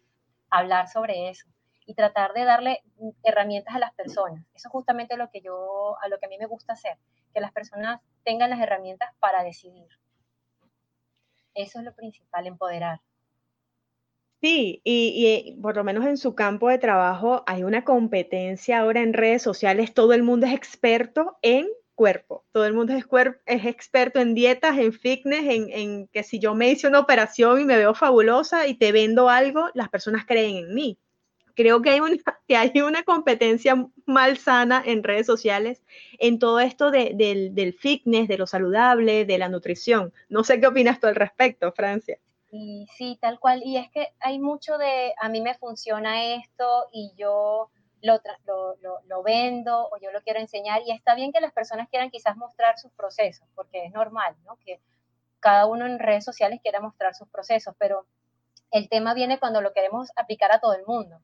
hablar 0.51 0.89
sobre 0.89 1.31
eso 1.31 1.49
y 1.87 1.95
tratar 1.95 2.33
de 2.35 2.45
darle 2.45 2.83
herramientas 3.23 3.75
a 3.75 3.79
las 3.79 3.95
personas. 3.95 4.45
Eso 4.55 4.69
es 4.69 4.73
justamente 4.73 5.17
lo 5.17 5.31
que 5.31 5.41
yo, 5.41 5.97
a 6.01 6.09
lo 6.09 6.19
que 6.19 6.27
a 6.27 6.29
mí 6.29 6.39
me 6.39 6.47
gusta 6.47 6.75
hacer, 6.75 6.99
que 7.35 7.41
las 7.41 7.53
personas 7.53 8.01
tengan 8.25 8.51
las 8.51 8.61
herramientas 8.61 9.11
para 9.19 9.43
decidir. 9.43 9.89
Eso 11.55 11.81
es 11.81 11.85
lo 11.85 11.95
principal, 11.95 12.47
empoderar. 12.47 13.01
Sí, 14.43 14.81
y, 14.85 15.59
por 15.61 15.77
lo 15.77 15.85
menos 15.85 16.07
en 16.07 16.17
su 16.17 16.35
campo 16.35 16.69
de 16.71 16.79
trabajo 16.79 17.45
hay 17.47 17.63
una 17.63 17.85
competencia 17.85 18.81
ahora 18.81 19.03
en 19.03 19.13
redes 19.13 19.43
sociales, 19.43 19.93
todo 19.93 20.15
el 20.15 20.23
mundo 20.23 20.47
es 20.47 20.55
experto 20.55 21.37
en 21.43 21.69
cuerpo, 21.95 22.47
todo 22.53 22.65
el 22.65 22.73
mundo 22.73 22.95
es, 22.95 23.05
es 23.45 23.67
experto 23.67 24.19
en 24.19 24.35
dietas, 24.35 24.79
en 24.79 24.95
fitness, 24.95 25.45
en, 25.47 26.09
que 26.09 26.23
si 26.23 26.39
yo 26.39 26.55
me 26.55 26.71
hice 26.71 26.89
una 26.89 27.01
operación 27.01 27.61
y 27.61 27.67
me 27.67 27.77
veo 27.77 27.95
fabulosa 27.95 28.67
y 28.67 28.75
te 28.75 28.93
vendo 28.93 29.29
algo, 29.29 29.69
las 29.75 29.91
personas 29.91 30.25
creen 30.25 30.57
en 30.57 30.75
mí. 30.75 30.99
Creo 31.55 31.83
que 31.83 31.91
hay 31.91 32.01
una, 32.01 32.17
que 32.49 32.57
hay 32.57 32.81
una 32.81 33.03
competencia 33.03 33.87
malsana 34.07 34.83
en 34.87 35.03
redes 35.05 35.27
sociales 35.27 35.83
en 36.19 36.39
todo 36.39 36.61
esto 36.61 36.91
del, 36.91 37.55
del 37.55 37.75
fitness, 37.75 38.29
de 38.29 38.39
lo 38.39 38.47
saludable, 38.47 39.27
de 39.27 39.39
la 39.39 39.51
nutrición. 39.51 40.15
No 40.31 40.45
sé 40.45 40.61
qué 40.61 40.67
opinas 40.67 40.99
tú 41.01 41.09
al 41.09 41.17
respecto, 41.17 41.73
Francia. 41.73 42.19
Y 42.51 42.89
sí, 42.97 43.17
tal 43.21 43.39
cual. 43.39 43.63
Y 43.65 43.77
es 43.77 43.91
que 43.91 44.15
hay 44.21 44.39
mucho 44.39 44.77
de, 44.77 45.15
a 45.21 45.29
mí 45.29 45.41
me 45.41 45.55
funciona 45.55 46.35
esto 46.35 46.89
y 46.93 47.13
yo 47.17 47.71
lo, 48.03 48.21
lo, 49.07 49.23
vendo 49.23 49.89
o 49.91 49.97
yo 49.99 50.11
lo 50.11 50.21
quiero 50.23 50.41
enseñar. 50.41 50.83
Y 50.85 50.91
está 50.93 51.15
bien 51.15 51.33
que 51.33 51.41
las 51.41 51.53
personas 51.53 51.89
quieran 51.89 52.11
quizás 52.11 52.37
mostrar 52.37 52.79
sus 52.79 52.93
procesos, 52.93 53.47
porque 53.55 53.85
es 53.85 53.93
normal, 53.93 54.37
¿no? 54.45 54.57
Que 54.65 54.81
cada 55.39 55.67
uno 55.67 55.87
en 55.87 55.99
redes 55.99 56.25
sociales 56.25 56.61
quiera 56.63 56.81
mostrar 56.81 57.15
sus 57.15 57.29
procesos, 57.29 57.75
pero 57.79 58.07
el 58.71 58.89
tema 58.89 59.15
viene 59.15 59.39
cuando 59.39 59.61
lo 59.61 59.73
queremos 59.73 60.11
aplicar 60.17 60.53
a 60.53 60.61
todo 60.61 60.75
el 60.75 60.85
mundo. 60.87 61.23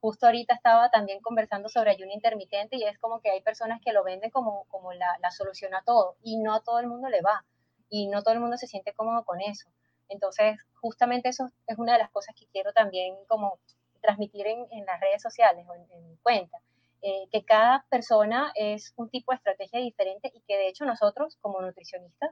Justo 0.00 0.26
ahorita 0.26 0.54
estaba 0.54 0.90
también 0.90 1.20
conversando 1.20 1.68
sobre 1.68 1.90
ayuno 1.90 2.12
intermitente 2.12 2.76
y 2.76 2.84
es 2.84 2.98
como 2.98 3.20
que 3.20 3.30
hay 3.30 3.42
personas 3.42 3.80
que 3.84 3.92
lo 3.92 4.04
venden 4.04 4.30
como, 4.30 4.64
como 4.68 4.92
la, 4.92 5.18
la 5.20 5.30
solución 5.32 5.74
a 5.74 5.82
todo 5.82 6.16
y 6.22 6.36
no 6.36 6.54
a 6.54 6.62
todo 6.62 6.78
el 6.78 6.86
mundo 6.86 7.08
le 7.08 7.20
va 7.20 7.44
y 7.90 8.06
no 8.06 8.22
todo 8.22 8.34
el 8.34 8.40
mundo 8.40 8.56
se 8.56 8.68
siente 8.68 8.92
cómodo 8.92 9.24
con 9.24 9.40
eso. 9.40 9.68
Entonces, 10.08 10.58
justamente 10.80 11.28
eso 11.28 11.48
es 11.66 11.78
una 11.78 11.94
de 11.94 11.98
las 11.98 12.10
cosas 12.10 12.34
que 12.34 12.46
quiero 12.46 12.72
también 12.72 13.14
como 13.26 13.58
transmitir 14.00 14.46
en, 14.46 14.86
las 14.86 15.00
redes 15.00 15.22
sociales 15.22 15.66
o 15.68 15.74
en, 15.74 16.08
mi 16.08 16.16
cuenta, 16.18 16.58
eh, 17.02 17.28
que 17.30 17.44
cada 17.44 17.84
persona 17.90 18.52
es 18.54 18.92
un 18.96 19.08
tipo 19.10 19.32
de 19.32 19.36
estrategia 19.36 19.80
diferente 19.80 20.30
y 20.34 20.40
que 20.42 20.56
de 20.56 20.68
hecho 20.68 20.84
nosotros 20.84 21.36
como 21.40 21.60
nutricionistas 21.60 22.30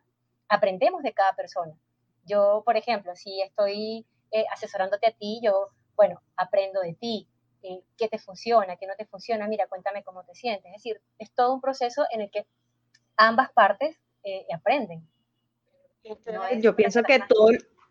aprendemos 0.49 1.03
de 1.03 1.13
cada 1.13 1.35
persona. 1.35 1.75
Yo, 2.25 2.63
por 2.65 2.77
ejemplo, 2.77 3.15
si 3.15 3.41
estoy 3.43 4.07
eh, 4.33 4.45
asesorándote 4.53 5.07
a 5.07 5.13
ti, 5.13 5.41
yo, 5.43 5.71
bueno, 5.97 6.21
aprendo 6.37 6.81
de 6.81 6.95
ti, 6.95 7.29
eh, 7.63 7.83
qué 7.97 8.09
te 8.09 8.19
funciona, 8.19 8.77
qué 8.77 8.87
no 8.87 8.95
te 8.97 9.07
funciona, 9.07 9.47
mira, 9.49 9.67
cuéntame 9.67 10.03
cómo 10.03 10.25
te 10.25 10.35
sientes. 10.35 10.67
Es 10.67 10.83
decir, 10.83 11.01
es 11.19 11.33
todo 11.33 11.55
un 11.55 11.61
proceso 11.61 12.05
en 12.11 12.23
el 12.23 12.31
que 12.31 12.47
ambas 13.17 13.53
partes 13.53 13.97
aprenden. 14.53 15.09
Yo 16.61 16.77
pienso 16.77 17.03
que 17.03 17.21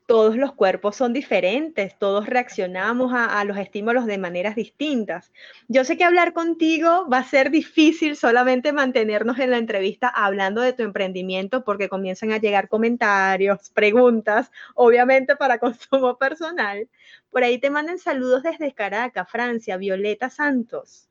todos 0.05 0.35
los 0.35 0.53
cuerpos 0.53 0.95
son 0.95 1.13
diferentes, 1.13 1.97
todos 1.97 2.27
reaccionamos 2.27 3.11
a, 3.13 3.43
los 3.43 3.57
estímulos 3.57 4.05
de 4.05 4.17
maneras 4.17 4.55
distintas. 4.55 5.31
Yo 5.67 5.83
sé 5.83 5.97
que 5.97 6.03
hablar 6.03 6.33
contigo 6.33 7.07
va 7.09 7.19
a 7.19 7.23
ser 7.23 7.49
difícil 7.49 8.15
solamente 8.15 8.71
mantenernos 8.71 9.39
en 9.39 9.51
la 9.51 9.57
entrevista 9.57 10.07
hablando 10.07 10.61
de 10.61 10.73
tu 10.73 10.83
emprendimiento 10.83 11.63
porque 11.63 11.89
comienzan 11.89 12.31
a 12.31 12.37
llegar 12.37 12.69
comentarios, 12.69 13.69
preguntas, 13.73 14.51
obviamente 14.75 15.35
para 15.35 15.59
consumo 15.59 16.17
personal. 16.17 16.87
Por 17.31 17.43
ahí 17.43 17.57
te 17.57 17.69
mandan 17.69 17.97
saludos 17.97 18.43
desde 18.43 18.73
Caracas, 18.73 19.29
Francia, 19.29 19.77
Violeta 19.77 20.29
Santos. 20.29 21.09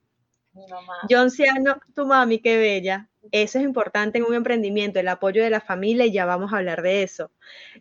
John 1.09 1.31
Ciano, 1.31 1.79
tu 1.95 2.07
mami, 2.07 2.39
qué 2.39 2.57
bella. 2.57 3.09
Eso 3.33 3.59
es 3.59 3.65
importante 3.65 4.19
en 4.19 4.25
un 4.25 4.35
emprendimiento, 4.35 5.01
el 5.01 5.09
apoyo 5.09 5.43
de 5.43 5.51
la 5.51 5.61
familia, 5.61 6.07
y 6.07 6.13
ya 6.13 6.27
vamos 6.27 6.53
a 6.53 6.59
hablar 6.59 6.83
de 6.83 7.03
eso. 7.03 7.31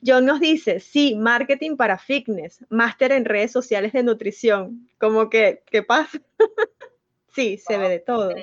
John 0.05 0.25
nos 0.25 0.39
dice, 0.39 0.79
sí, 0.79 1.15
marketing 1.15 1.75
para 1.75 1.97
fitness, 1.97 2.65
máster 2.69 3.11
en 3.11 3.25
redes 3.25 3.51
sociales 3.51 3.93
de 3.93 4.03
nutrición. 4.03 4.89
Como 4.99 5.29
que, 5.29 5.63
¿qué 5.69 5.83
pasa? 5.83 6.19
sí, 7.35 7.57
se 7.57 7.77
ve 7.77 7.89
de 7.89 7.99
todo. 7.99 8.33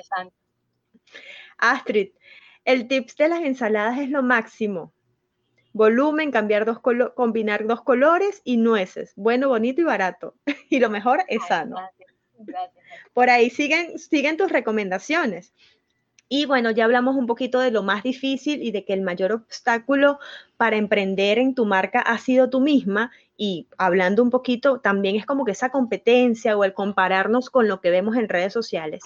Astrid, 1.57 2.11
el 2.65 2.87
tips 2.87 3.17
de 3.17 3.29
las 3.29 3.41
ensaladas 3.41 3.99
es 3.99 4.09
lo 4.09 4.23
máximo. 4.23 4.93
Volumen, 5.73 6.31
cambiar 6.31 6.65
dos 6.65 6.79
combinar 7.15 7.65
dos 7.65 7.81
colores 7.81 8.41
y 8.43 8.57
nueces. 8.57 9.13
Bueno, 9.15 9.47
bonito 9.47 9.81
y 9.81 9.85
barato. 9.85 10.35
y 10.69 10.79
lo 10.79 10.89
mejor 10.89 11.23
es 11.27 11.45
sano. 11.47 11.77
Por 13.13 13.29
ahí 13.29 13.49
siguen, 13.49 13.97
siguen 13.99 14.37
tus 14.37 14.51
recomendaciones. 14.51 15.53
Y 16.33 16.45
bueno, 16.45 16.71
ya 16.71 16.85
hablamos 16.85 17.17
un 17.17 17.27
poquito 17.27 17.59
de 17.59 17.71
lo 17.71 17.83
más 17.83 18.03
difícil 18.03 18.63
y 18.63 18.71
de 18.71 18.85
que 18.85 18.93
el 18.93 19.01
mayor 19.01 19.33
obstáculo 19.33 20.17
para 20.55 20.77
emprender 20.77 21.37
en 21.39 21.53
tu 21.55 21.65
marca 21.65 21.99
ha 21.99 22.17
sido 22.19 22.49
tú 22.49 22.61
misma. 22.61 23.11
Y 23.35 23.67
hablando 23.77 24.23
un 24.23 24.29
poquito, 24.29 24.79
también 24.79 25.17
es 25.17 25.25
como 25.25 25.43
que 25.43 25.51
esa 25.51 25.71
competencia 25.71 26.55
o 26.55 26.63
el 26.63 26.73
compararnos 26.73 27.49
con 27.49 27.67
lo 27.67 27.81
que 27.81 27.89
vemos 27.89 28.15
en 28.15 28.29
redes 28.29 28.53
sociales. 28.53 29.03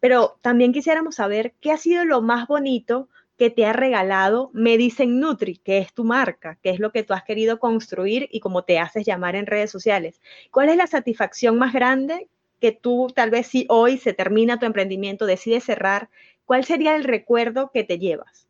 Pero 0.00 0.38
también 0.42 0.74
quisiéramos 0.74 1.14
saber 1.14 1.54
qué 1.62 1.72
ha 1.72 1.78
sido 1.78 2.04
lo 2.04 2.20
más 2.20 2.46
bonito 2.46 3.08
que 3.38 3.48
te 3.48 3.64
ha 3.64 3.72
regalado 3.72 4.50
Medicine 4.52 5.18
Nutri, 5.18 5.56
que 5.56 5.78
es 5.78 5.94
tu 5.94 6.04
marca, 6.04 6.58
que 6.62 6.68
es 6.68 6.78
lo 6.78 6.92
que 6.92 7.02
tú 7.02 7.14
has 7.14 7.24
querido 7.24 7.58
construir 7.58 8.28
y 8.30 8.40
cómo 8.40 8.64
te 8.64 8.78
haces 8.78 9.06
llamar 9.06 9.34
en 9.34 9.46
redes 9.46 9.70
sociales. 9.70 10.20
¿Cuál 10.50 10.68
es 10.68 10.76
la 10.76 10.86
satisfacción 10.86 11.56
más 11.56 11.72
grande 11.72 12.28
que 12.60 12.72
tú 12.72 13.08
tal 13.14 13.30
vez 13.30 13.46
si 13.46 13.66
hoy 13.68 13.98
se 13.98 14.12
termina 14.12 14.58
tu 14.58 14.66
emprendimiento, 14.66 15.26
decides 15.26 15.64
cerrar 15.64 16.08
¿cuál 16.46 16.64
sería 16.64 16.96
el 16.96 17.04
recuerdo 17.04 17.70
que 17.70 17.84
te 17.84 17.98
llevas? 17.98 18.48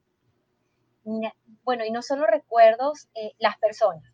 Bueno, 1.65 1.85
y 1.85 1.91
no 1.91 2.03
solo 2.03 2.27
recuerdos, 2.27 3.09
eh, 3.15 3.33
las 3.39 3.59
personas. 3.59 4.05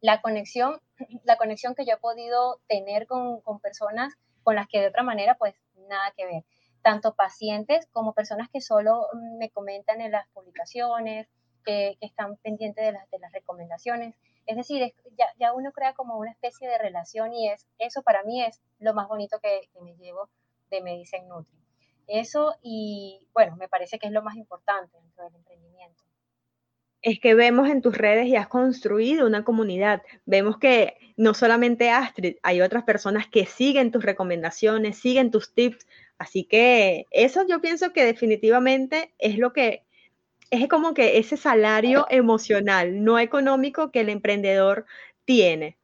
La 0.00 0.20
conexión, 0.20 0.80
la 1.24 1.36
conexión 1.36 1.74
que 1.74 1.86
yo 1.86 1.94
he 1.94 1.98
podido 1.98 2.60
tener 2.68 3.06
con, 3.06 3.40
personas 3.62 4.12
con 4.42 4.56
las 4.56 4.68
que 4.68 4.80
de 4.80 4.88
otra 4.88 5.02
manera, 5.02 5.36
pues 5.36 5.54
nada 5.88 6.12
que 6.16 6.26
ver. 6.26 6.44
Tanto 6.82 7.14
pacientes 7.14 7.86
como 7.92 8.12
personas 8.12 8.48
que 8.52 8.60
solo 8.60 9.06
me 9.38 9.48
comentan 9.50 10.02
en 10.02 10.12
las 10.12 10.28
publicaciones, 10.28 11.28
que, 11.64 11.96
están 12.00 12.36
pendientes 12.36 12.84
de 12.84 12.92
las, 12.92 13.08
de 13.10 13.18
las 13.18 13.32
recomendaciones. 13.32 14.14
Es 14.46 14.56
decir, 14.56 14.94
ya, 15.38 15.52
uno 15.52 15.72
crea 15.72 15.94
como 15.94 16.18
una 16.18 16.30
especie 16.30 16.68
de 16.68 16.78
relación 16.78 17.32
y 17.32 17.48
es 17.48 17.66
eso 17.78 18.02
para 18.02 18.22
mí 18.24 18.42
es 18.42 18.60
lo 18.78 18.94
más 18.94 19.08
bonito 19.08 19.38
que, 19.40 19.68
me 19.82 19.96
llevo 19.96 20.28
de 20.70 20.82
Medicine 20.82 21.26
Nutri. 21.26 21.58
Eso 22.06 22.54
y 22.62 23.26
bueno, 23.32 23.56
me 23.56 23.68
parece 23.68 23.98
que 23.98 24.06
es 24.06 24.12
lo 24.12 24.22
más 24.22 24.36
importante 24.36 24.98
dentro 24.98 25.24
del 25.24 25.34
emprendimiento. 25.36 26.04
Es 27.00 27.20
que 27.20 27.34
vemos 27.34 27.68
en 27.68 27.82
tus 27.82 27.96
redes 27.96 28.26
y 28.26 28.36
has 28.36 28.48
construido 28.48 29.26
una 29.26 29.44
comunidad. 29.44 30.02
Vemos 30.24 30.58
que 30.58 30.96
no 31.16 31.34
solamente 31.34 31.90
Astrid, 31.90 32.36
hay 32.42 32.60
otras 32.60 32.84
personas 32.84 33.26
que 33.28 33.46
siguen 33.46 33.90
tus 33.90 34.04
recomendaciones, 34.04 34.98
siguen 34.98 35.30
tus 35.30 35.54
tips. 35.54 35.86
Así 36.18 36.44
que 36.44 37.06
eso 37.10 37.46
yo 37.46 37.60
pienso 37.60 37.92
que 37.92 38.04
definitivamente 38.04 39.14
es 39.18 39.38
lo 39.38 39.52
que 39.52 39.83
es 40.62 40.68
como 40.68 40.94
que 40.94 41.18
ese 41.18 41.36
salario 41.36 42.06
emocional, 42.10 43.02
no 43.04 43.18
económico 43.18 43.90
que 43.90 44.00
el 44.00 44.08
emprendedor 44.08 44.86
tiene. 45.24 45.78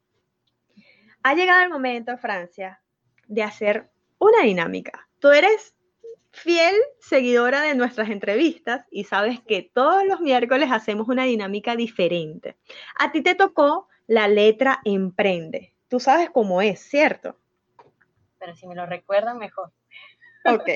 Ha 1.23 1.33
llegado 1.35 1.63
el 1.63 1.69
momento, 1.69 2.17
Francia, 2.17 2.81
de 3.27 3.43
hacer 3.43 3.89
una 4.17 4.43
dinámica. 4.43 5.07
Tú 5.19 5.29
eres 5.29 5.75
fiel 6.31 6.75
seguidora 6.99 7.61
de 7.61 7.75
nuestras 7.75 8.09
entrevistas 8.09 8.85
y 8.89 9.03
sabes 9.03 9.39
que 9.41 9.69
todos 9.73 10.05
los 10.05 10.21
miércoles 10.21 10.69
hacemos 10.71 11.07
una 11.07 11.25
dinámica 11.25 11.75
diferente. 11.75 12.57
A 12.97 13.11
ti 13.11 13.21
te 13.21 13.35
tocó 13.35 13.87
la 14.07 14.27
letra 14.27 14.79
emprende. 14.83 15.73
Tú 15.87 15.99
sabes 15.99 16.29
cómo 16.29 16.61
es, 16.61 16.79
¿cierto? 16.79 17.35
Pero 18.39 18.55
si 18.55 18.65
me 18.67 18.75
lo 18.75 18.85
recuerdan, 18.85 19.37
mejor. 19.37 19.71
Ok. 20.45 20.69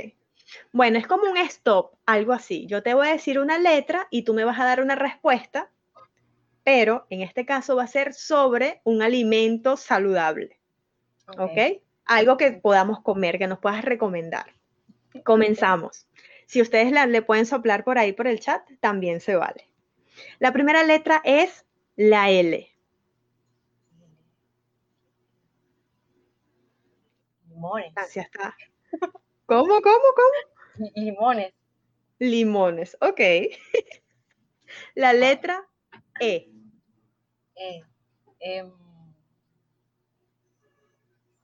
Bueno, 0.71 0.97
es 0.97 1.07
como 1.07 1.29
un 1.29 1.37
stop, 1.37 1.93
algo 2.05 2.33
así. 2.33 2.65
Yo 2.67 2.83
te 2.83 2.93
voy 2.93 3.07
a 3.07 3.11
decir 3.11 3.39
una 3.39 3.57
letra 3.57 4.07
y 4.09 4.23
tú 4.23 4.33
me 4.33 4.43
vas 4.43 4.59
a 4.59 4.65
dar 4.65 4.81
una 4.81 4.95
respuesta, 4.95 5.69
pero 6.63 7.05
en 7.09 7.21
este 7.21 7.45
caso 7.45 7.75
va 7.75 7.83
a 7.83 7.87
ser 7.87 8.13
sobre 8.13 8.81
un 8.83 9.01
alimento 9.01 9.77
saludable. 9.77 10.59
¿Ok? 11.37 11.81
Algo 12.05 12.37
que 12.37 12.51
podamos 12.51 13.01
comer, 13.01 13.37
que 13.37 13.47
nos 13.47 13.59
puedas 13.59 13.83
recomendar. 13.83 14.53
Comenzamos. 15.23 16.07
Si 16.45 16.61
ustedes 16.61 16.91
le 16.91 17.21
pueden 17.21 17.45
soplar 17.45 17.83
por 17.83 17.97
ahí 17.97 18.11
por 18.11 18.27
el 18.27 18.39
chat, 18.39 18.61
también 18.79 19.19
se 19.19 19.35
vale. 19.35 19.69
La 20.39 20.53
primera 20.53 20.83
letra 20.83 21.21
es 21.23 21.65
la 21.95 22.29
L. 22.29 22.69
Gracias, 27.93 28.25
está. 28.25 28.55
¿Cómo, 29.45 29.81
cómo, 29.81 30.05
cómo? 30.15 30.89
Limones. 30.95 31.53
Limones, 32.19 32.97
ok. 33.01 33.19
La 34.95 35.13
letra 35.13 35.63
E. 36.19 36.49
Eh, 37.55 37.81
em, 38.39 38.71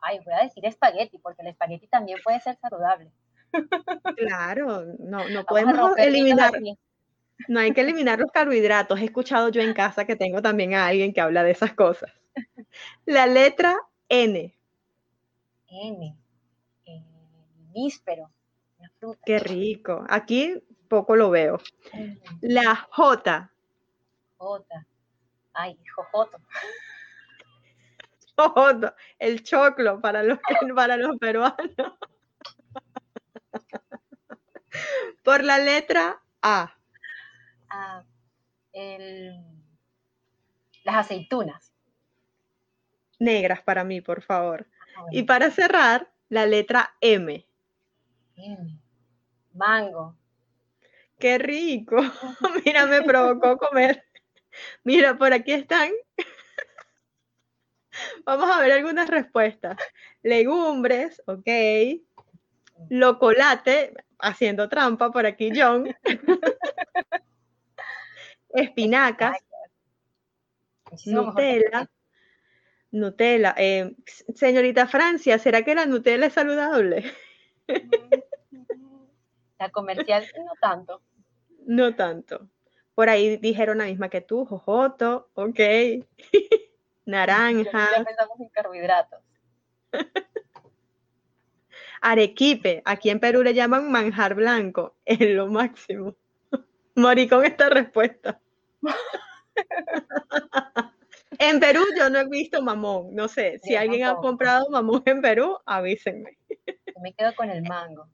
ay, 0.01 0.19
voy 0.25 0.33
a 0.33 0.43
decir 0.43 0.65
espagueti, 0.65 1.19
porque 1.19 1.41
el 1.41 1.49
espagueti 1.49 1.87
también 1.87 2.19
puede 2.23 2.39
ser 2.39 2.57
saludable. 2.57 3.11
Claro, 4.17 4.85
no, 4.99 5.27
no 5.29 5.45
podemos 5.45 5.97
eliminar. 5.97 6.53
No 7.47 7.59
hay 7.59 7.73
que 7.73 7.81
eliminar 7.81 8.19
los 8.19 8.31
carbohidratos. 8.31 8.99
He 8.99 9.05
escuchado 9.05 9.49
yo 9.49 9.61
en 9.61 9.73
casa 9.73 10.05
que 10.05 10.15
tengo 10.15 10.41
también 10.41 10.73
a 10.73 10.87
alguien 10.87 11.11
que 11.11 11.21
habla 11.21 11.43
de 11.43 11.51
esas 11.51 11.73
cosas. 11.73 12.11
La 13.05 13.25
letra 13.25 13.77
N. 14.07 14.55
N. 15.67 16.20
Eh, 17.71 17.79
níspero. 17.79 18.31
Qué 19.25 19.39
rico. 19.39 20.05
Aquí 20.09 20.61
poco 20.87 21.15
lo 21.15 21.29
veo. 21.29 21.59
La 22.41 22.75
J. 22.75 23.51
J. 24.37 24.85
Ay, 25.53 25.77
jojoto. 25.95 26.37
Jojoto. 28.37 28.95
El 29.19 29.43
choclo 29.43 30.01
para 30.01 30.23
los, 30.23 30.39
para 30.75 30.97
los 30.97 31.17
peruanos. 31.17 31.97
Por 35.23 35.43
la 35.43 35.59
letra 35.59 36.21
A. 36.41 36.75
Ah, 37.69 38.03
las 40.83 40.95
aceitunas. 40.95 41.71
Negras 43.19 43.61
para 43.61 43.83
mí, 43.83 44.01
por 44.01 44.23
favor. 44.23 44.67
Ah, 44.97 45.05
y 45.11 45.23
para 45.23 45.51
cerrar, 45.51 46.11
la 46.29 46.45
letra 46.45 46.95
M. 47.01 47.45
M. 48.43 48.79
Mango. 49.53 50.15
Qué 51.19 51.37
rico. 51.37 51.97
Mira, 52.65 52.87
me 52.87 53.03
provocó 53.03 53.57
comer. 53.57 54.03
Mira, 54.83 55.17
por 55.17 55.33
aquí 55.33 55.53
están. 55.53 55.91
Vamos 58.25 58.49
a 58.49 58.59
ver 58.59 58.71
algunas 58.71 59.09
respuestas. 59.09 59.77
Legumbres, 60.23 61.21
ok. 61.25 61.47
Locolate, 62.89 63.93
haciendo 64.19 64.67
trampa 64.67 65.11
por 65.11 65.25
aquí, 65.25 65.51
John. 65.55 65.95
Espinacas. 68.49 69.37
Nutella. 71.05 71.89
Nutella. 72.91 73.53
Eh, 73.57 73.95
señorita 74.35 74.87
Francia, 74.87 75.37
¿será 75.37 75.63
que 75.63 75.75
la 75.75 75.85
Nutella 75.85 76.25
es 76.25 76.33
saludable? 76.33 77.13
La 79.61 79.69
comercial 79.69 80.25
no 80.43 80.53
tanto. 80.59 81.01
No 81.67 81.95
tanto. 81.95 82.49
Por 82.95 83.09
ahí 83.09 83.37
dijeron 83.37 83.77
la 83.77 83.85
misma 83.85 84.09
que 84.09 84.19
tú, 84.19 84.43
jojoto, 84.43 85.29
ok. 85.35 85.59
Naranja. 87.05 87.89
Ya 87.95 88.03
pensamos 88.03 88.39
en 88.39 88.49
carbohidratos. 88.49 89.19
Arequipe, 92.01 92.81
aquí 92.85 93.11
en 93.11 93.19
Perú 93.19 93.43
le 93.43 93.53
llaman 93.53 93.91
manjar 93.91 94.33
blanco, 94.33 94.95
es 95.05 95.19
lo 95.19 95.45
máximo. 95.45 96.15
Morí 96.95 97.27
con 97.27 97.45
esta 97.45 97.69
respuesta. 97.69 98.41
en 101.37 101.59
Perú 101.59 101.81
yo 101.95 102.09
no 102.09 102.17
he 102.17 102.27
visto 102.27 102.63
mamón, 102.63 103.13
no 103.13 103.27
sé, 103.27 103.59
si 103.59 103.75
alguien 103.75 104.07
ha 104.07 104.15
comprado 104.15 104.67
mamón 104.71 105.03
en 105.05 105.21
Perú, 105.21 105.59
avísenme. 105.67 106.39
Me 106.99 107.13
quedo 107.13 107.35
con 107.35 107.51
el 107.51 107.61
mango. 107.61 108.09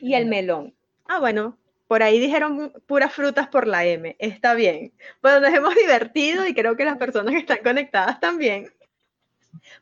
Y 0.00 0.14
el 0.14 0.26
melón. 0.26 0.74
Ah, 1.06 1.20
bueno, 1.20 1.56
por 1.86 2.02
ahí 2.02 2.18
dijeron 2.18 2.72
puras 2.86 3.12
frutas 3.12 3.48
por 3.48 3.66
la 3.66 3.84
M. 3.84 4.16
Está 4.18 4.54
bien. 4.54 4.92
Bueno, 5.22 5.40
nos 5.40 5.54
hemos 5.54 5.74
divertido 5.74 6.46
y 6.46 6.54
creo 6.54 6.76
que 6.76 6.84
las 6.84 6.98
personas 6.98 7.32
que 7.32 7.40
están 7.40 7.62
conectadas 7.62 8.18
también. 8.20 8.72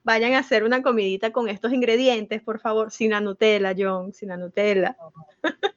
Vayan 0.03 0.35
a 0.35 0.39
hacer 0.39 0.65
una 0.65 0.83
comidita 0.83 1.33
con 1.33 1.49
estos 1.49 1.73
ingredientes, 1.73 2.43
por 2.43 2.61
favor, 2.61 2.91
sin 2.91 3.11
la 3.11 3.21
Nutella, 3.21 3.75
John, 3.77 4.13
sin 4.13 4.29
la 4.29 4.37
Nutella. 4.37 4.97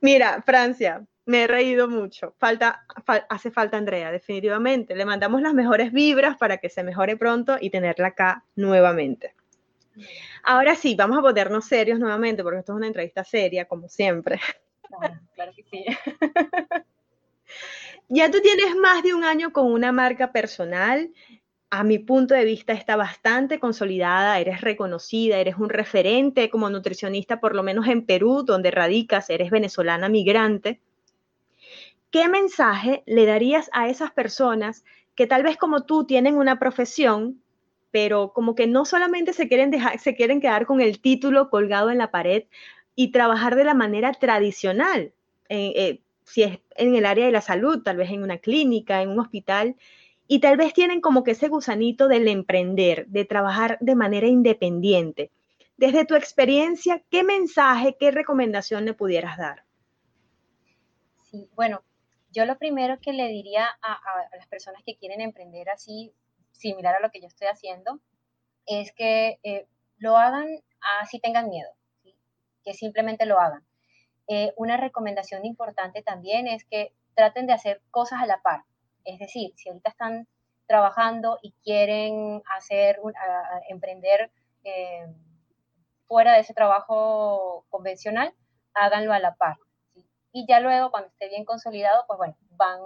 Mira, 0.00 0.42
Francia, 0.42 1.04
me 1.26 1.42
he 1.42 1.46
reído 1.46 1.88
mucho. 1.88 2.34
Falta, 2.38 2.84
hace 3.28 3.50
falta 3.50 3.76
Andrea, 3.76 4.12
definitivamente. 4.12 4.94
Le 4.94 5.04
mandamos 5.04 5.42
las 5.42 5.54
mejores 5.54 5.92
vibras 5.92 6.36
para 6.36 6.58
que 6.58 6.68
se 6.68 6.82
mejore 6.82 7.16
pronto 7.16 7.56
y 7.60 7.70
tenerla 7.70 8.08
acá 8.08 8.44
nuevamente. 8.56 9.34
Ahora 10.42 10.74
sí, 10.74 10.94
vamos 10.94 11.18
a 11.18 11.22
ponernos 11.22 11.66
serios 11.66 11.98
nuevamente, 11.98 12.42
porque 12.42 12.60
esto 12.60 12.72
es 12.72 12.76
una 12.76 12.86
entrevista 12.86 13.24
seria, 13.24 13.66
como 13.66 13.88
siempre. 13.88 14.40
Claro, 15.34 15.52
que 15.56 15.64
sí. 15.64 15.84
ya 18.08 18.30
tú 18.30 18.40
tienes 18.40 18.76
más 18.76 19.02
de 19.02 19.14
un 19.14 19.24
año 19.24 19.52
con 19.52 19.72
una 19.72 19.92
marca 19.92 20.32
personal. 20.32 21.12
A 21.70 21.82
mi 21.82 21.98
punto 21.98 22.34
de 22.34 22.44
vista 22.44 22.72
está 22.72 22.94
bastante 22.94 23.58
consolidada, 23.58 24.38
eres 24.38 24.60
reconocida, 24.60 25.38
eres 25.38 25.56
un 25.56 25.70
referente 25.70 26.48
como 26.48 26.70
nutricionista, 26.70 27.40
por 27.40 27.56
lo 27.56 27.64
menos 27.64 27.88
en 27.88 28.06
Perú, 28.06 28.44
donde 28.44 28.70
radicas, 28.70 29.28
eres 29.30 29.50
venezolana 29.50 30.08
migrante. 30.08 30.80
¿Qué 32.10 32.28
mensaje 32.28 33.02
le 33.06 33.26
darías 33.26 33.68
a 33.72 33.88
esas 33.88 34.12
personas 34.12 34.84
que 35.16 35.26
tal 35.26 35.42
vez 35.42 35.56
como 35.56 35.84
tú 35.84 36.04
tienen 36.06 36.36
una 36.36 36.60
profesión, 36.60 37.42
pero 37.94 38.32
como 38.32 38.56
que 38.56 38.66
no 38.66 38.84
solamente 38.84 39.32
se 39.32 39.46
quieren, 39.46 39.72
se 40.00 40.16
quieren 40.16 40.40
quedar 40.40 40.66
con 40.66 40.80
el 40.80 41.00
título 41.00 41.48
colgado 41.48 41.92
en 41.92 41.98
la 41.98 42.10
pared 42.10 42.42
y 42.96 43.12
trabajar 43.12 43.54
de 43.54 43.62
la 43.62 43.74
manera 43.74 44.12
tradicional, 44.14 45.12
eh, 45.48 46.00
si 46.24 46.42
es 46.42 46.58
en 46.74 46.96
el 46.96 47.06
área 47.06 47.26
de 47.26 47.30
la 47.30 47.40
salud, 47.40 47.84
tal 47.84 47.98
vez 47.98 48.10
en 48.10 48.24
una 48.24 48.38
clínica, 48.38 49.00
en 49.00 49.10
un 49.10 49.20
hospital, 49.20 49.76
y 50.26 50.40
tal 50.40 50.56
vez 50.56 50.74
tienen 50.74 51.00
como 51.00 51.22
que 51.22 51.30
ese 51.30 51.46
gusanito 51.46 52.08
del 52.08 52.26
emprender, 52.26 53.06
de 53.06 53.26
trabajar 53.26 53.78
de 53.80 53.94
manera 53.94 54.26
independiente. 54.26 55.30
Desde 55.76 56.04
tu 56.04 56.16
experiencia, 56.16 57.00
¿qué 57.12 57.22
mensaje, 57.22 57.96
qué 57.96 58.10
recomendación 58.10 58.86
le 58.86 58.94
pudieras 58.94 59.38
dar? 59.38 59.62
Sí, 61.22 61.48
bueno, 61.54 61.84
yo 62.32 62.44
lo 62.44 62.58
primero 62.58 62.98
que 62.98 63.12
le 63.12 63.28
diría 63.28 63.68
a 63.80 64.00
las 64.36 64.48
personas 64.48 64.82
que 64.84 64.96
quieren 64.96 65.20
emprender 65.20 65.70
así 65.70 66.12
similar 66.54 66.94
a 66.94 67.00
lo 67.00 67.10
que 67.10 67.20
yo 67.20 67.26
estoy 67.26 67.48
haciendo, 67.48 68.00
es 68.66 68.92
que 68.92 69.38
eh, 69.42 69.66
lo 69.98 70.16
hagan 70.16 70.46
así 71.00 71.18
tengan 71.20 71.48
miedo, 71.48 71.70
que 72.64 72.74
simplemente 72.74 73.26
lo 73.26 73.38
hagan. 73.38 73.66
Eh, 74.26 74.52
una 74.56 74.76
recomendación 74.76 75.44
importante 75.44 76.02
también 76.02 76.46
es 76.46 76.64
que 76.64 76.94
traten 77.14 77.46
de 77.46 77.52
hacer 77.52 77.82
cosas 77.90 78.22
a 78.22 78.26
la 78.26 78.40
par. 78.42 78.64
Es 79.04 79.18
decir, 79.18 79.52
si 79.56 79.68
ahorita 79.68 79.90
están 79.90 80.26
trabajando 80.66 81.38
y 81.42 81.52
quieren 81.62 82.42
hacer, 82.56 82.98
emprender 83.68 84.30
eh, 84.64 85.06
fuera 86.06 86.34
de 86.34 86.40
ese 86.40 86.54
trabajo 86.54 87.66
convencional, 87.68 88.34
háganlo 88.72 89.12
a 89.12 89.18
la 89.18 89.34
par. 89.34 89.58
Y 90.32 90.46
ya 90.48 90.60
luego, 90.60 90.90
cuando 90.90 91.10
esté 91.10 91.28
bien 91.28 91.44
consolidado, 91.44 92.04
pues 92.06 92.16
bueno, 92.16 92.36
van, 92.52 92.80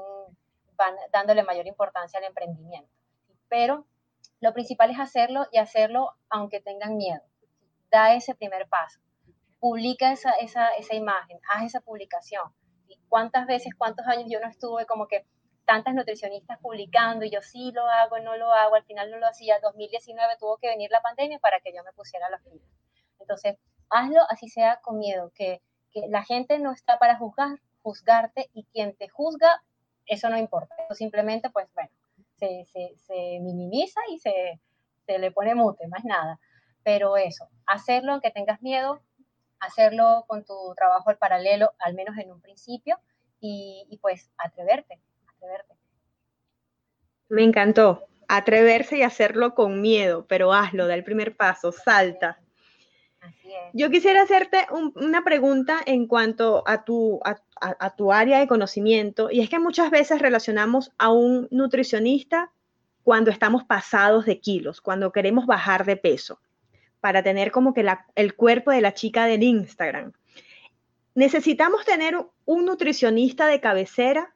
van 0.77 0.95
dándole 1.13 1.45
mayor 1.45 1.67
importancia 1.67 2.19
al 2.19 2.27
emprendimiento 2.27 2.98
pero 3.49 3.87
lo 4.41 4.53
principal 4.53 4.91
es 4.91 5.01
hacerlo 5.01 5.47
y 5.53 5.59
hacerlo 5.59 6.13
aunque 6.29 6.61
tengan 6.61 6.97
miedo. 6.97 7.23
Da 7.91 8.15
ese 8.15 8.35
primer 8.35 8.69
paso. 8.69 9.01
Publica 9.59 10.13
esa, 10.13 10.33
esa, 10.33 10.69
esa 10.71 10.95
imagen, 10.95 11.39
haz 11.53 11.65
esa 11.65 11.81
publicación. 11.81 12.53
¿Cuántas 13.09 13.47
veces, 13.47 13.75
cuántos 13.77 14.07
años 14.07 14.27
yo 14.31 14.41
no 14.41 14.49
estuve 14.49 14.87
como 14.87 15.09
que 15.09 15.27
tantas 15.69 15.95
nutricionistas 15.95 16.59
publicando 16.61 17.27
y 17.27 17.31
yo 17.31 17.43
sí 17.43 17.73
lo 17.73 17.87
hago, 17.87 18.19
no 18.21 18.39
lo 18.39 18.51
hago, 18.53 18.75
al 18.75 18.85
final 18.85 19.11
no 19.11 19.19
lo 19.19 19.27
hacía. 19.27 19.59
2019 19.61 20.37
tuvo 20.41 20.57
que 20.57 20.69
venir 20.69 20.91
la 20.91 21.03
pandemia 21.03 21.39
para 21.41 21.61
que 21.61 21.75
yo 21.75 21.85
me 21.85 21.93
pusiera 21.93 22.31
las 22.31 22.43
pilas. 22.43 22.67
Entonces, 23.21 23.57
hazlo 23.91 24.23
así 24.31 24.49
sea 24.49 24.81
con 24.81 24.99
miedo, 24.99 25.31
que, 25.35 25.61
que 25.93 26.09
la 26.09 26.25
gente 26.25 26.59
no 26.59 26.73
está 26.73 26.99
para 26.99 27.19
juzgar, 27.19 27.61
juzgarte 27.83 28.49
y 28.55 28.65
quien 28.73 28.97
te 28.97 29.11
juzga, 29.11 29.63
eso 30.07 30.31
no 30.31 30.39
importa. 30.39 30.75
Simplemente, 30.93 31.51
pues 31.51 31.69
bueno, 31.75 31.91
se, 32.39 33.41
minimiza 33.41 34.01
y 34.11 34.19
se, 34.19 34.61
le 35.07 35.31
pone 35.31 35.55
mute, 35.55 35.87
más 35.89 36.05
nada. 36.05 36.39
Pero 36.83 37.17
eso, 37.17 37.49
hacerlo 37.67 38.13
aunque 38.13 38.31
tengas 38.31 38.63
miedo, 38.63 39.03
hacerlo 39.61 40.25
con 40.27 40.45
tu 40.45 40.55
trabajo 40.77 41.11
al 41.11 41.19
paralelo, 41.19 41.73
al 41.79 41.95
menos 41.95 42.17
en 42.19 42.31
un 42.31 42.41
principio, 42.41 42.99
y, 43.41 43.87
y 43.91 43.99
pues 43.99 44.31
atreverte, 44.39 45.01
atreverte. 45.27 45.75
Me 47.29 47.45
encantó, 47.45 48.07
atreverse 48.29 48.99
y 48.99 49.03
hacerlo 49.03 49.55
con 49.55 49.81
miedo, 49.81 50.27
pero 50.27 50.53
hazlo, 50.53 50.87
da 50.87 50.95
el 50.95 51.05
primer 51.05 51.37
paso, 51.37 51.73
salta. 51.73 52.39
Yo 53.73 53.91
quisiera 53.91 54.23
hacerte 54.23 54.67
una 54.95 55.25
pregunta 55.25 55.81
en 55.85 56.07
cuanto 56.07 56.63
a 56.67 56.85
tu, 56.85 57.21
a, 57.25 57.97
tu 57.97 58.13
área 58.13 58.39
de 58.39 58.47
conocimiento, 58.47 59.31
y 59.31 59.41
es 59.41 59.51
que 59.51 59.59
muchas 59.59 59.91
veces 59.91 60.21
relacionamos 60.21 60.93
a 60.99 61.11
un 61.11 61.49
nutricionista 61.51 62.53
cuando 63.03 63.31
estamos 63.31 63.65
pasados 63.65 64.27
de 64.27 64.41
kilos, 64.41 64.81
cuando 64.81 65.13
queremos 65.13 65.47
bajar 65.47 65.85
de 65.85 65.97
peso, 65.97 66.41
para 67.01 67.23
tener 67.23 67.51
como 67.51 67.75
que 67.75 67.87
el 68.15 68.35
cuerpo 68.35 68.71
de 68.71 68.81
la 68.81 68.95
chica 68.95 69.27
del 69.27 69.43
Instagram. 69.43 70.13
¿Necesitamos 71.15 71.85
tener 71.85 72.17
un 72.45 72.65
nutricionista 72.65 73.47
de 73.47 73.61
cabecera 73.61 74.35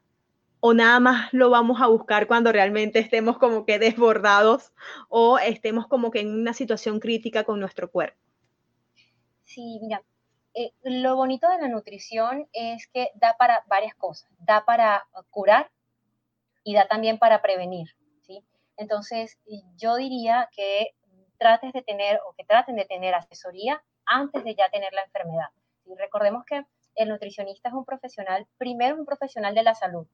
o 0.59 0.73
nada 0.73 0.99
más 0.99 1.33
lo 1.33 1.49
vamos 1.49 1.81
a 1.81 1.87
buscar 1.87 2.27
cuando 2.27 2.51
realmente 2.51 2.99
estemos 2.99 3.37
como 3.37 3.65
que 3.65 3.79
desbordados 3.79 4.73
o 5.07 5.37
estemos 5.39 5.87
como 5.87 6.11
que 6.11 6.21
en 6.21 6.33
una 6.33 6.53
situación 6.53 6.99
crítica 6.99 7.43
con 7.43 7.59
nuestro 7.59 7.89
cuerpo? 7.89 8.17
Sí, 9.43 9.79
mira, 9.81 10.03
eh, 10.53 10.71
lo 10.83 11.15
bonito 11.15 11.49
de 11.49 11.59
la 11.59 11.67
nutrición 11.67 12.47
es 12.53 12.87
que 12.87 13.09
da 13.15 13.35
para 13.37 13.63
varias 13.67 13.95
cosas. 13.95 14.29
Da 14.39 14.65
para 14.65 15.07
curar 15.29 15.71
y 16.63 16.73
da 16.75 16.87
también 16.87 17.17
para 17.17 17.41
prevenir, 17.41 17.89
¿sí? 18.21 18.43
Entonces, 18.77 19.37
yo 19.77 19.95
diría 19.95 20.49
que 20.55 20.95
trates 21.37 21.73
de 21.73 21.81
tener 21.81 22.19
o 22.27 22.33
que 22.33 22.45
traten 22.45 22.75
de 22.75 22.85
tener 22.85 23.15
asesoría 23.15 23.83
antes 24.05 24.43
de 24.43 24.55
ya 24.55 24.69
tener 24.69 24.93
la 24.93 25.03
enfermedad. 25.03 25.49
Y 25.85 25.95
recordemos 25.95 26.45
que 26.45 26.65
el 26.95 27.09
nutricionista 27.09 27.69
es 27.69 27.75
un 27.75 27.85
profesional, 27.85 28.47
primero 28.57 28.95
un 28.95 29.05
profesional 29.05 29.55
de 29.55 29.63
la 29.63 29.75
salud, 29.75 30.07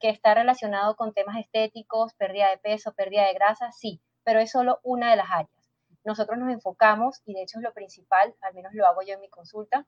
que 0.00 0.08
está 0.08 0.34
relacionado 0.34 0.96
con 0.96 1.12
temas 1.12 1.38
estéticos, 1.38 2.14
pérdida 2.14 2.50
de 2.50 2.58
peso, 2.58 2.92
pérdida 2.94 3.26
de 3.26 3.34
grasa, 3.34 3.70
sí, 3.72 4.00
pero 4.24 4.40
es 4.40 4.50
solo 4.50 4.80
una 4.82 5.10
de 5.10 5.16
las 5.16 5.30
áreas 5.30 5.53
nosotros 6.04 6.38
nos 6.38 6.52
enfocamos, 6.52 7.22
y 7.24 7.34
de 7.34 7.42
hecho 7.42 7.58
es 7.58 7.64
lo 7.64 7.72
principal, 7.72 8.34
al 8.40 8.54
menos 8.54 8.72
lo 8.74 8.86
hago 8.86 9.02
yo 9.02 9.14
en 9.14 9.20
mi 9.20 9.28
consulta, 9.28 9.86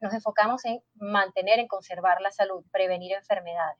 nos 0.00 0.12
enfocamos 0.12 0.64
en 0.64 0.82
mantener, 0.94 1.60
en 1.60 1.68
conservar 1.68 2.20
la 2.20 2.32
salud, 2.32 2.64
prevenir 2.72 3.12
enfermedades. 3.12 3.78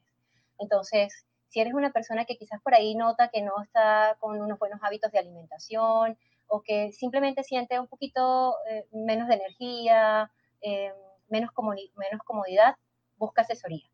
Entonces, 0.59 1.27
si 1.49 1.61
eres 1.61 1.75
una 1.75 1.93
persona 1.93 2.25
que 2.25 2.39
quizás 2.39 2.61
por 2.63 2.75
ahí 2.75 2.95
nota 2.95 3.29
que 3.29 3.43
no 3.43 3.61
está 3.63 4.17
con 4.21 4.41
unos 4.41 4.59
buenos 4.59 4.81
hábitos 4.83 5.11
de 5.11 5.19
alimentación 5.19 6.17
o 6.47 6.63
que 6.63 6.93
simplemente 6.93 7.43
siente 7.43 7.79
un 7.79 7.89
poquito 7.89 8.57
eh, 8.71 8.87
menos 8.93 9.29
de 9.29 9.35
energía, 9.35 10.31
eh, 10.61 10.93
menos, 11.29 11.51
menos 11.97 12.23
comodidad, 12.25 12.77
busca 13.17 13.43
asesoría. 13.43 13.87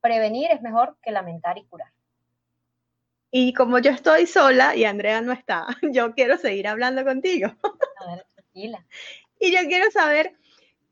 Prevenir 0.00 0.50
es 0.50 0.62
mejor 0.62 0.96
que 1.02 1.12
lamentar 1.12 1.58
y 1.58 1.66
curar. 1.66 1.92
Y 3.34 3.54
como 3.54 3.78
yo 3.78 3.90
estoy 3.90 4.26
sola 4.26 4.76
y 4.76 4.84
Andrea 4.84 5.22
no 5.22 5.32
está, 5.32 5.66
yo 5.90 6.14
quiero 6.14 6.36
seguir 6.36 6.68
hablando 6.68 7.02
contigo. 7.02 7.48
A 7.98 8.06
ver, 8.14 8.26
tranquila. 8.34 8.86
Y 9.40 9.50
yo 9.50 9.60
quiero 9.66 9.90
saber 9.90 10.34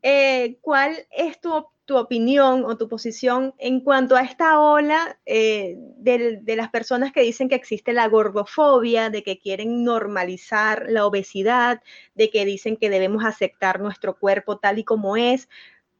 eh, 0.02 0.56
cuál 0.62 1.06
es 1.10 1.38
tu, 1.38 1.66
tu, 1.84 1.98
opinión 1.98 2.64
o 2.64 2.78
tu 2.78 2.88
posición 2.88 3.54
en 3.58 3.80
cuanto 3.80 4.16
a 4.16 4.22
esta 4.22 4.58
ola 4.58 5.18
eh, 5.26 5.76
de, 5.98 6.38
de, 6.40 6.56
las 6.56 6.70
personas 6.70 7.12
que 7.12 7.20
dicen 7.20 7.50
que 7.50 7.56
existe 7.56 7.92
la 7.92 8.08
gordofobia, 8.08 9.10
de 9.10 9.22
que 9.22 9.38
quieren 9.38 9.84
normalizar 9.84 10.86
la 10.88 11.04
obesidad, 11.04 11.82
de 12.14 12.30
que 12.30 12.46
dicen 12.46 12.78
que 12.78 12.88
debemos 12.88 13.22
aceptar 13.22 13.80
nuestro 13.80 14.18
cuerpo 14.18 14.56
tal 14.56 14.78
y 14.78 14.84
como 14.84 15.18
es, 15.18 15.50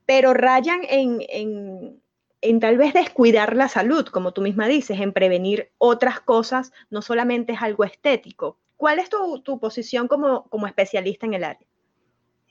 pero 0.07 0.33
rayan 0.33 0.81
en, 0.88 1.18
en 1.29 2.00
en 2.42 2.61
tal 2.61 2.79
vez 2.79 2.94
descuidar 2.94 3.57
la 3.57 3.68
salud, 3.68 4.07
como 4.07 4.33
tú 4.33 4.42
misma 4.42 4.66
dices, 4.66 4.98
en 5.00 5.12
prevenir 5.12 5.72
otras 5.79 6.20
cosas, 6.20 6.72
no 6.88 7.03
solamente 7.03 7.53
es 7.53 7.62
algo 7.62 7.85
estético. 7.85 8.59
¿Cuál 8.76 8.98
es 8.98 9.11
tu, 9.11 9.42
tu 9.42 9.59
posición 9.61 10.09
como, 10.09 10.44
como, 10.48 10.66
especialista 10.66 11.26
en 11.26 11.35
el 11.35 11.44
área? 11.44 11.66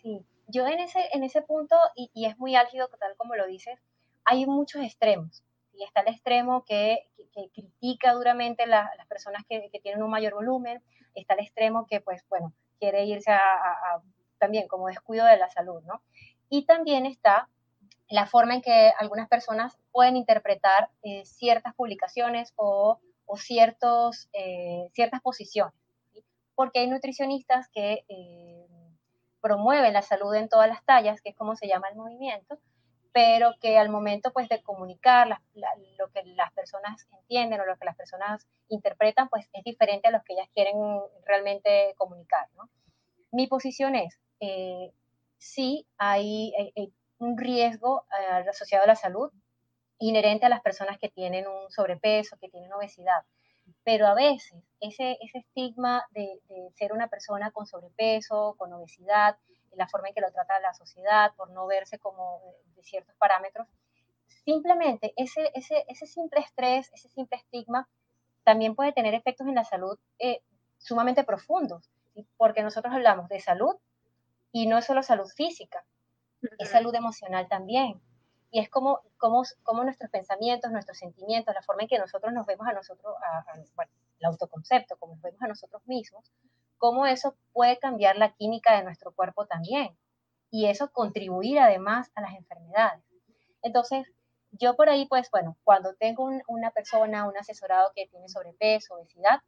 Sí, 0.01 0.21
yo 0.47 0.67
en 0.67 0.79
ese, 0.79 0.99
en 1.13 1.23
ese 1.23 1.41
punto, 1.41 1.75
y, 1.95 2.11
y 2.13 2.25
es 2.25 2.37
muy 2.37 2.55
álgido 2.55 2.87
tal 2.99 3.15
como 3.17 3.35
lo 3.35 3.47
dices, 3.47 3.79
hay 4.25 4.45
muchos 4.45 4.83
extremos. 4.83 5.43
Y 5.73 5.83
está 5.83 6.01
el 6.01 6.09
extremo 6.09 6.65
que, 6.65 7.07
que, 7.33 7.49
critica 7.49 8.13
duramente 8.13 8.67
las 8.67 8.89
personas 9.07 9.43
que, 9.49 9.69
que, 9.71 9.79
tienen 9.79 10.03
un 10.03 10.11
mayor 10.11 10.33
volumen, 10.35 10.83
está 11.15 11.33
el 11.33 11.39
extremo 11.39 11.87
que, 11.87 11.99
pues, 12.01 12.23
bueno, 12.29 12.53
quiere 12.79 13.05
irse 13.05 13.31
a 13.31 14.01
también 14.39 14.67
como 14.67 14.87
descuido 14.87 15.25
de 15.25 15.37
la 15.37 15.49
salud, 15.49 15.83
¿no? 15.83 16.01
Y 16.49 16.65
también 16.65 17.05
está 17.05 17.49
la 18.09 18.25
forma 18.25 18.55
en 18.55 18.61
que 18.61 18.91
algunas 18.99 19.29
personas 19.29 19.77
pueden 19.91 20.17
interpretar 20.17 20.89
eh, 21.03 21.23
ciertas 21.25 21.75
publicaciones 21.75 22.53
o, 22.55 22.99
ciertos, 23.37 24.27
eh, 24.33 24.89
ciertas 24.93 25.21
posiciones. 25.21 25.75
Porque 26.55 26.79
hay 26.79 26.87
nutricionistas 26.87 27.69
que 27.69 28.03
eh, 28.09 28.67
promueven 29.41 29.93
la 29.93 30.01
salud 30.01 30.33
en 30.33 30.49
todas 30.49 30.67
las 30.67 30.83
tallas, 30.83 31.21
que 31.21 31.29
es 31.29 31.35
como 31.35 31.55
se 31.55 31.67
llama 31.67 31.89
el 31.89 31.95
movimiento, 31.95 32.57
pero 33.13 33.53
que 33.61 33.77
al 33.77 33.89
momento 33.89 34.33
pues, 34.33 34.49
de 34.49 34.61
comunicar 34.63 35.27
lo 35.57 36.09
que 36.09 36.23
las 36.25 36.51
personas 36.53 37.07
entienden 37.13 37.61
o 37.61 37.65
lo 37.65 37.77
que 37.77 37.85
las 37.85 37.95
personas 37.95 38.47
interpretan, 38.69 39.29
pues 39.29 39.47
es 39.53 39.63
diferente 39.63 40.07
a 40.07 40.11
lo 40.11 40.23
que 40.23 40.33
ellas 40.33 40.49
quieren 40.53 40.75
realmente 41.25 41.93
comunicar. 41.97 42.47
Mi 43.31 43.45
posición 43.45 43.95
es, 43.95 44.19
sí, 45.37 45.85
hay, 45.97 46.51
hay 46.75 46.91
un 47.19 47.37
riesgo 47.37 48.05
eh, 48.19 48.49
asociado 48.49 48.83
a 48.85 48.87
la 48.87 48.95
salud 48.95 49.31
inherente 49.99 50.45
a 50.45 50.49
las 50.49 50.61
personas 50.61 50.97
que 50.97 51.09
tienen 51.09 51.45
un 51.47 51.69
sobrepeso, 51.69 52.37
que 52.37 52.49
tienen 52.49 52.71
obesidad. 52.73 53.23
Pero 53.83 54.07
a 54.07 54.15
veces 54.15 54.63
ese, 54.79 55.17
ese 55.21 55.39
estigma 55.39 56.07
de, 56.11 56.39
ser 56.75 56.93
una 56.93 57.07
persona 57.07 57.51
con 57.51 57.67
sobrepeso, 57.67 58.55
con 58.57 58.73
obesidad, 58.73 59.37
la 59.73 59.87
forma 59.87 60.07
en 60.07 60.15
que 60.15 60.21
lo 60.21 60.31
trata 60.31 60.59
la 60.59 60.73
sociedad, 60.73 61.33
por 61.35 61.51
no 61.51 61.67
verse 61.67 61.99
como 61.99 62.41
eh, 62.45 62.71
de 62.75 62.83
ciertos 62.83 63.15
parámetros, 63.15 63.67
simplemente 64.45 65.13
ese, 65.15 65.51
ese, 65.53 65.85
ese 65.87 66.07
simple 66.07 66.39
estrés, 66.39 66.89
ese 66.93 67.09
simple 67.09 67.37
estigma, 67.37 67.87
también 68.43 68.75
puede 68.75 68.93
tener 68.93 69.13
efectos 69.13 69.47
en 69.47 69.55
la 69.55 69.63
salud 69.63 69.99
eh, 70.17 70.41
sumamente 70.77 71.23
profundos, 71.23 71.91
porque 72.37 72.63
nosotros 72.63 72.93
hablamos 72.93 73.29
de 73.29 73.39
salud 73.39 73.75
y 74.51 74.65
no 74.65 74.77
es 74.77 74.85
solo 74.85 75.03
salud 75.03 75.27
física, 75.27 75.83
es 76.57 76.69
salud 76.69 76.93
emocional 76.93 77.47
también. 77.47 78.01
Y 78.51 78.59
es 78.59 78.69
como, 78.69 79.01
como, 79.17 79.43
como 79.63 79.83
nuestros 79.83 80.09
pensamientos, 80.09 80.71
nuestros 80.71 80.97
sentimientos, 80.97 81.53
la 81.53 81.61
forma 81.61 81.83
en 81.83 81.87
que 81.87 81.99
nosotros 81.99 82.33
nos 82.33 82.45
vemos 82.45 82.67
a 82.67 82.73
nosotros, 82.73 83.13
bueno, 83.75 83.91
el 84.19 84.25
autoconcepto, 84.25 84.97
como 84.97 85.13
nos 85.13 85.21
vemos 85.21 85.41
a 85.41 85.47
nosotros 85.47 85.81
mismos, 85.85 86.31
cómo 86.77 87.05
eso 87.05 87.35
puede 87.53 87.77
cambiar 87.77 88.17
la 88.17 88.33
química 88.33 88.75
de 88.75 88.83
nuestro 88.83 89.11
cuerpo 89.11 89.45
también. 89.45 89.95
Y 90.49 90.65
eso 90.65 90.91
contribuir 90.91 91.59
además 91.59 92.11
a 92.15 92.21
las 92.21 92.33
enfermedades. 92.33 93.03
Entonces, 93.61 94.07
yo 94.51 94.75
por 94.75 94.89
ahí, 94.89 95.05
pues 95.07 95.29
bueno, 95.29 95.57
cuando 95.63 95.93
tengo 95.95 96.27
una 96.47 96.71
persona, 96.71 97.27
un 97.27 97.37
asesorado 97.37 97.91
que 97.95 98.07
tiene 98.07 98.29
sobrepeso, 98.29 98.95
obesidad, 98.95 99.41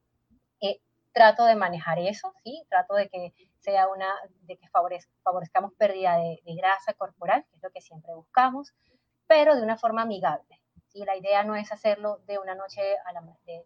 eh, 0.61 0.79
trato 1.13 1.45
de 1.45 1.55
manejar 1.55 1.99
eso, 1.99 2.33
¿sí? 2.43 2.63
Trato 2.69 2.95
de 2.95 3.09
que 3.09 3.33
sea 3.59 3.87
una, 3.87 4.13
de 4.41 4.57
que 4.57 4.67
favorezcamos 5.23 5.73
pérdida 5.77 6.17
de, 6.17 6.41
grasa 6.55 6.93
corporal, 6.93 7.45
que 7.49 7.57
es 7.57 7.63
lo 7.63 7.69
que 7.71 7.81
siempre 7.81 8.13
buscamos, 8.13 8.73
pero 9.27 9.55
de 9.55 9.63
una 9.63 9.77
forma 9.77 10.01
amigable. 10.01 10.59
¿sí? 10.87 11.03
La 11.05 11.15
idea 11.15 11.43
no 11.43 11.55
es 11.55 11.71
hacerlo 11.71 12.19
de 12.27 12.39
una 12.39 12.55
noche 12.55 12.81
a 13.05 13.13
la, 13.13 13.21
de, 13.45 13.65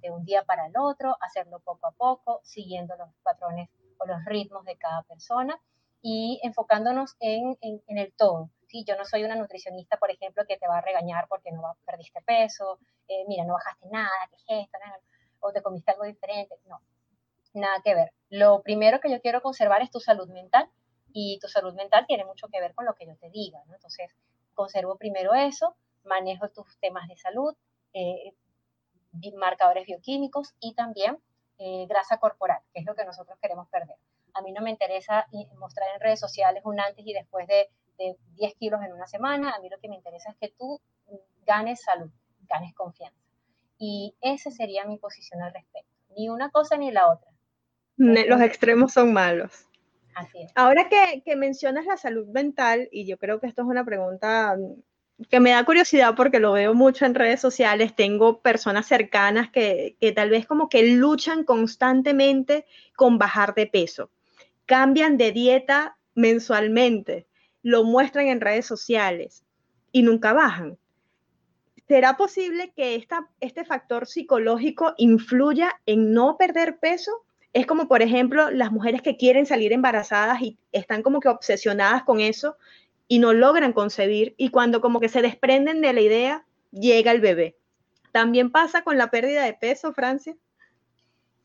de, 0.00 0.10
un 0.10 0.24
día 0.24 0.42
para 0.44 0.66
el 0.66 0.72
otro, 0.78 1.16
hacerlo 1.20 1.60
poco 1.60 1.86
a 1.86 1.92
poco, 1.92 2.40
siguiendo 2.44 2.96
los 2.96 3.08
patrones 3.22 3.68
o 3.98 4.06
los 4.06 4.24
ritmos 4.24 4.64
de 4.64 4.76
cada 4.76 5.02
persona 5.02 5.60
y 6.02 6.40
enfocándonos 6.42 7.16
en, 7.20 7.56
el 7.60 8.12
todo. 8.14 8.50
¿sí? 8.68 8.84
Yo 8.86 8.96
no 8.96 9.04
soy 9.04 9.24
una 9.24 9.34
nutricionista, 9.34 9.96
por 9.96 10.10
ejemplo, 10.10 10.44
que 10.46 10.56
te 10.56 10.68
va 10.68 10.78
a 10.78 10.82
regañar 10.82 11.26
porque 11.28 11.52
no 11.52 11.62
perdiste 11.84 12.22
peso, 12.22 12.78
eh, 13.08 13.24
mira, 13.28 13.44
no 13.44 13.54
bajaste 13.54 13.88
nada, 13.90 14.10
¿qué 14.30 14.36
es 14.36 14.66
esto? 14.66 14.78
O 15.40 15.52
te 15.52 15.62
comiste 15.62 15.90
algo 15.90 16.04
diferente. 16.04 16.56
No, 16.66 16.80
nada 17.54 17.80
que 17.84 17.94
ver. 17.94 18.12
Lo 18.30 18.62
primero 18.62 19.00
que 19.00 19.10
yo 19.10 19.20
quiero 19.20 19.42
conservar 19.42 19.82
es 19.82 19.90
tu 19.90 20.00
salud 20.00 20.28
mental 20.28 20.68
y 21.12 21.38
tu 21.40 21.48
salud 21.48 21.74
mental 21.74 22.04
tiene 22.06 22.24
mucho 22.24 22.48
que 22.48 22.60
ver 22.60 22.74
con 22.74 22.84
lo 22.84 22.94
que 22.94 23.06
yo 23.06 23.16
te 23.16 23.30
diga, 23.30 23.62
¿no? 23.66 23.74
Entonces, 23.74 24.10
conservo 24.54 24.96
primero 24.96 25.34
eso, 25.34 25.76
manejo 26.04 26.48
tus 26.50 26.78
temas 26.78 27.08
de 27.08 27.16
salud, 27.16 27.54
eh, 27.92 28.34
marcadores 29.36 29.86
bioquímicos 29.86 30.54
y 30.60 30.74
también 30.74 31.18
eh, 31.58 31.86
grasa 31.88 32.18
corporal, 32.18 32.60
que 32.72 32.80
es 32.80 32.86
lo 32.86 32.94
que 32.94 33.04
nosotros 33.04 33.38
queremos 33.40 33.68
perder. 33.68 33.96
A 34.34 34.42
mí 34.42 34.52
no 34.52 34.60
me 34.60 34.70
interesa 34.70 35.26
mostrar 35.58 35.88
en 35.94 36.00
redes 36.00 36.20
sociales 36.20 36.62
un 36.66 36.78
antes 36.78 37.06
y 37.06 37.14
después 37.14 37.46
de, 37.46 37.70
de 37.96 38.16
10 38.34 38.54
kilos 38.56 38.82
en 38.82 38.92
una 38.92 39.06
semana, 39.06 39.52
a 39.52 39.60
mí 39.60 39.70
lo 39.70 39.78
que 39.78 39.88
me 39.88 39.96
interesa 39.96 40.30
es 40.30 40.36
que 40.36 40.54
tú 40.58 40.80
ganes 41.46 41.82
salud, 41.82 42.10
ganes 42.40 42.74
confianza. 42.74 43.25
Y 43.78 44.14
esa 44.20 44.50
sería 44.50 44.84
mi 44.86 44.98
posición 44.98 45.42
al 45.42 45.52
respecto. 45.52 45.90
Ni 46.16 46.28
una 46.28 46.50
cosa 46.50 46.76
ni 46.76 46.90
la 46.90 47.10
otra. 47.10 47.30
Los 47.96 48.40
extremos 48.40 48.92
son 48.92 49.12
malos. 49.12 49.66
Ahora 50.54 50.88
que, 50.88 51.22
que, 51.24 51.36
mencionas 51.36 51.84
la 51.84 51.96
salud 51.96 52.26
mental, 52.28 52.88
y 52.90 53.06
yo 53.06 53.18
creo 53.18 53.38
que 53.38 53.46
esto 53.46 53.62
es 53.62 53.68
una 53.68 53.84
pregunta 53.84 54.56
que 55.30 55.40
me 55.40 55.50
da 55.50 55.64
curiosidad 55.64 56.14
porque 56.14 56.40
lo 56.40 56.52
veo 56.52 56.74
mucho 56.74 57.06
en 57.06 57.14
redes 57.14 57.40
sociales, 57.40 57.94
tengo 57.94 58.40
personas 58.40 58.86
cercanas 58.86 59.50
que, 59.50 59.96
que 60.00 60.12
tal 60.12 60.30
vez 60.30 60.46
como 60.46 60.68
que 60.68 60.92
luchan 60.92 61.44
constantemente 61.44 62.66
con 62.96 63.18
bajar 63.18 63.54
de 63.54 63.66
peso, 63.66 64.10
cambian 64.66 65.16
de 65.16 65.32
dieta 65.32 65.96
mensualmente, 66.14 67.26
lo 67.62 67.84
muestran 67.84 68.28
en 68.28 68.40
redes 68.40 68.66
sociales 68.66 69.44
y 69.92 70.02
nunca 70.02 70.32
bajan. 70.32 70.78
¿Será 71.88 72.16
posible 72.16 72.72
que 72.74 73.06
este 73.40 73.64
factor 73.64 74.06
psicológico 74.06 74.94
influya 74.96 75.80
en 75.86 76.12
no 76.12 76.36
perder 76.36 76.78
peso? 76.78 77.12
Es 77.52 77.64
como, 77.64 77.86
por 77.86 78.02
ejemplo, 78.02 78.50
las 78.50 78.72
mujeres 78.72 79.02
que 79.02 79.16
quieren 79.16 79.46
salir 79.46 79.72
embarazadas 79.72 80.42
y 80.42 80.58
están 80.72 81.02
como 81.02 81.20
que 81.20 81.28
obsesionadas 81.28 82.02
con 82.02 82.20
eso 82.20 82.56
y 83.06 83.20
no 83.20 83.32
logran 83.32 83.72
concebir 83.72 84.34
y 84.36 84.50
cuando 84.50 84.80
como 84.80 84.98
que 84.98 85.08
se 85.08 85.22
desprenden 85.22 85.80
de 85.80 85.92
la 85.92 86.00
idea, 86.00 86.46
llega 86.72 87.12
el 87.12 87.20
bebé. 87.20 87.56
¿También 88.10 88.50
pasa 88.50 88.82
con 88.82 88.98
la 88.98 89.10
pérdida 89.10 89.44
de 89.44 89.54
peso, 89.54 89.92
Francia? 89.92 90.34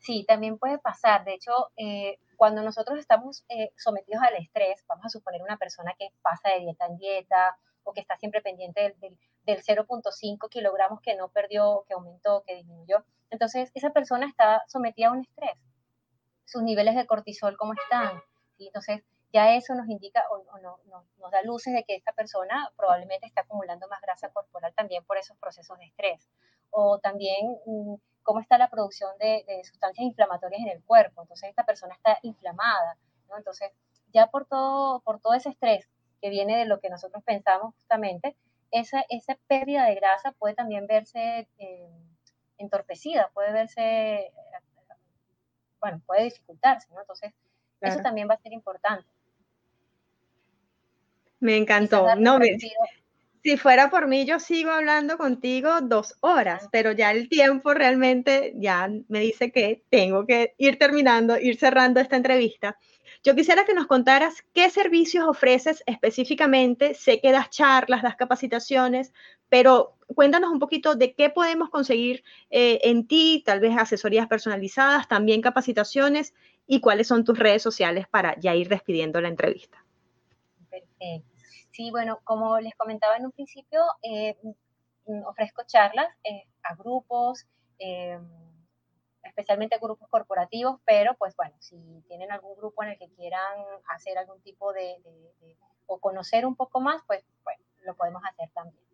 Sí, 0.00 0.24
también 0.26 0.58
puede 0.58 0.78
pasar. 0.78 1.24
De 1.24 1.34
hecho, 1.34 1.52
eh, 1.76 2.18
cuando 2.36 2.62
nosotros 2.62 2.98
estamos 2.98 3.44
eh, 3.48 3.70
sometidos 3.76 4.22
al 4.24 4.34
estrés, 4.42 4.84
vamos 4.88 5.06
a 5.06 5.08
suponer 5.08 5.40
una 5.40 5.56
persona 5.56 5.94
que 5.96 6.08
pasa 6.20 6.48
de 6.48 6.60
dieta 6.64 6.86
en 6.86 6.98
dieta 6.98 7.56
o 7.84 7.92
que 7.92 8.00
está 8.00 8.16
siempre 8.16 8.42
pendiente 8.42 8.94
del, 9.00 9.18
del 9.44 9.62
0.5 9.62 10.48
kilogramos 10.48 11.00
que 11.00 11.14
no 11.16 11.28
perdió, 11.28 11.84
que 11.86 11.94
aumentó, 11.94 12.42
que 12.46 12.56
disminuyó. 12.56 13.04
Entonces, 13.30 13.70
esa 13.74 13.90
persona 13.90 14.26
está 14.26 14.62
sometida 14.68 15.08
a 15.08 15.12
un 15.12 15.20
estrés. 15.20 15.58
Sus 16.44 16.62
niveles 16.62 16.94
de 16.94 17.06
cortisol, 17.06 17.56
¿cómo 17.56 17.72
están? 17.72 18.22
¿Sí? 18.56 18.66
Entonces, 18.66 19.02
ya 19.32 19.54
eso 19.54 19.74
nos 19.74 19.88
indica 19.88 20.22
o, 20.30 20.58
no, 20.58 20.78
nos 21.18 21.30
da 21.30 21.42
luces 21.42 21.72
de 21.72 21.84
que 21.84 21.94
esta 21.96 22.12
persona 22.12 22.70
probablemente 22.76 23.26
está 23.26 23.40
acumulando 23.40 23.88
más 23.88 24.00
grasa 24.02 24.28
corporal 24.28 24.74
también 24.74 25.04
por 25.04 25.16
esos 25.16 25.36
procesos 25.38 25.78
de 25.78 25.86
estrés. 25.86 26.28
O 26.70 26.98
también 26.98 27.56
mm, 27.64 27.94
cómo 28.22 28.40
está 28.40 28.58
la 28.58 28.68
producción 28.68 29.10
de, 29.18 29.44
de, 29.46 29.64
sustancias 29.64 30.04
inflamatorias 30.04 30.60
en 30.60 30.68
el 30.68 30.84
cuerpo. 30.84 31.22
Entonces, 31.22 31.48
esta 31.48 31.64
persona 31.64 31.94
está 31.94 32.18
inflamada. 32.22 32.98
¿no? 33.28 33.38
Entonces, 33.38 33.70
ya 34.12 34.26
por 34.26 34.46
todo, 34.46 35.00
por 35.00 35.20
todo 35.20 35.32
ese 35.34 35.48
estrés 35.48 35.88
que 36.22 36.30
viene 36.30 36.56
de 36.56 36.64
lo 36.64 36.80
que 36.80 36.88
nosotros 36.88 37.22
pensamos 37.24 37.74
justamente, 37.74 38.36
esa, 38.70 39.04
esa 39.10 39.36
pérdida 39.48 39.84
de 39.84 39.96
grasa 39.96 40.32
puede 40.32 40.54
también 40.54 40.86
verse 40.86 41.48
eh, 41.58 41.90
entorpecida, 42.56 43.30
puede 43.34 43.52
verse, 43.52 44.32
bueno, 45.80 46.00
puede 46.06 46.24
dificultarse, 46.24 46.88
¿no? 46.94 47.00
Entonces, 47.00 47.34
eso 47.80 48.00
también 48.00 48.28
va 48.30 48.34
a 48.34 48.40
ser 48.40 48.52
importante. 48.52 49.06
Me 51.40 51.56
encantó. 51.56 52.14
No, 52.14 52.38
si 53.42 53.56
fuera 53.56 53.90
por 53.90 54.06
mí, 54.06 54.24
yo 54.24 54.38
sigo 54.38 54.70
hablando 54.70 55.18
contigo 55.18 55.80
dos 55.80 56.14
horas, 56.20 56.68
pero 56.70 56.92
ya 56.92 57.10
el 57.10 57.28
tiempo 57.28 57.74
realmente 57.74 58.52
ya 58.56 58.88
me 59.08 59.20
dice 59.20 59.50
que 59.50 59.82
tengo 59.90 60.26
que 60.26 60.54
ir 60.58 60.78
terminando, 60.78 61.36
ir 61.36 61.58
cerrando 61.58 61.98
esta 61.98 62.16
entrevista. 62.16 62.78
Yo 63.24 63.34
quisiera 63.34 63.64
que 63.64 63.74
nos 63.74 63.88
contaras 63.88 64.44
qué 64.52 64.70
servicios 64.70 65.26
ofreces 65.26 65.82
específicamente. 65.86 66.94
Sé 66.94 67.20
que 67.20 67.32
das 67.32 67.50
charlas, 67.50 68.02
das 68.02 68.16
capacitaciones, 68.16 69.12
pero 69.48 69.96
cuéntanos 70.06 70.50
un 70.50 70.60
poquito 70.60 70.94
de 70.94 71.14
qué 71.14 71.30
podemos 71.30 71.68
conseguir 71.70 72.22
eh, 72.50 72.80
en 72.84 73.06
ti, 73.06 73.42
tal 73.44 73.58
vez 73.60 73.76
asesorías 73.76 74.28
personalizadas, 74.28 75.08
también 75.08 75.40
capacitaciones 75.40 76.32
y 76.66 76.80
cuáles 76.80 77.08
son 77.08 77.24
tus 77.24 77.38
redes 77.38 77.62
sociales 77.62 78.06
para 78.08 78.38
ya 78.38 78.54
ir 78.54 78.68
despidiendo 78.68 79.20
la 79.20 79.28
entrevista. 79.28 79.84
Perfecto. 80.70 81.31
Sí, 81.72 81.90
bueno, 81.90 82.20
como 82.24 82.58
les 82.60 82.74
comentaba 82.76 83.16
en 83.16 83.26
un 83.26 83.32
principio, 83.32 83.80
eh, 84.02 84.36
mm, 85.06 85.24
ofrezco 85.26 85.62
charlas 85.66 86.08
eh, 86.24 86.44
a 86.62 86.74
grupos 86.76 87.46
especialmente 89.24 89.78
grupos 89.78 90.08
corporativos, 90.08 90.80
pero 90.84 91.14
pues 91.14 91.34
bueno, 91.36 91.54
si 91.58 91.76
tienen 92.06 92.30
algún 92.30 92.56
grupo 92.56 92.82
en 92.82 92.90
el 92.90 92.98
que 92.98 93.08
quieran 93.10 93.64
hacer 93.88 94.18
algún 94.18 94.40
tipo 94.42 94.72
de, 94.72 94.96
o 95.86 95.98
conocer 95.98 96.44
un 96.46 96.56
poco 96.56 96.80
más, 96.80 97.02
pues 97.06 97.24
bueno, 97.44 97.62
lo 97.84 97.96
podemos 97.96 98.22
hacer 98.28 98.50
también. 98.54 98.84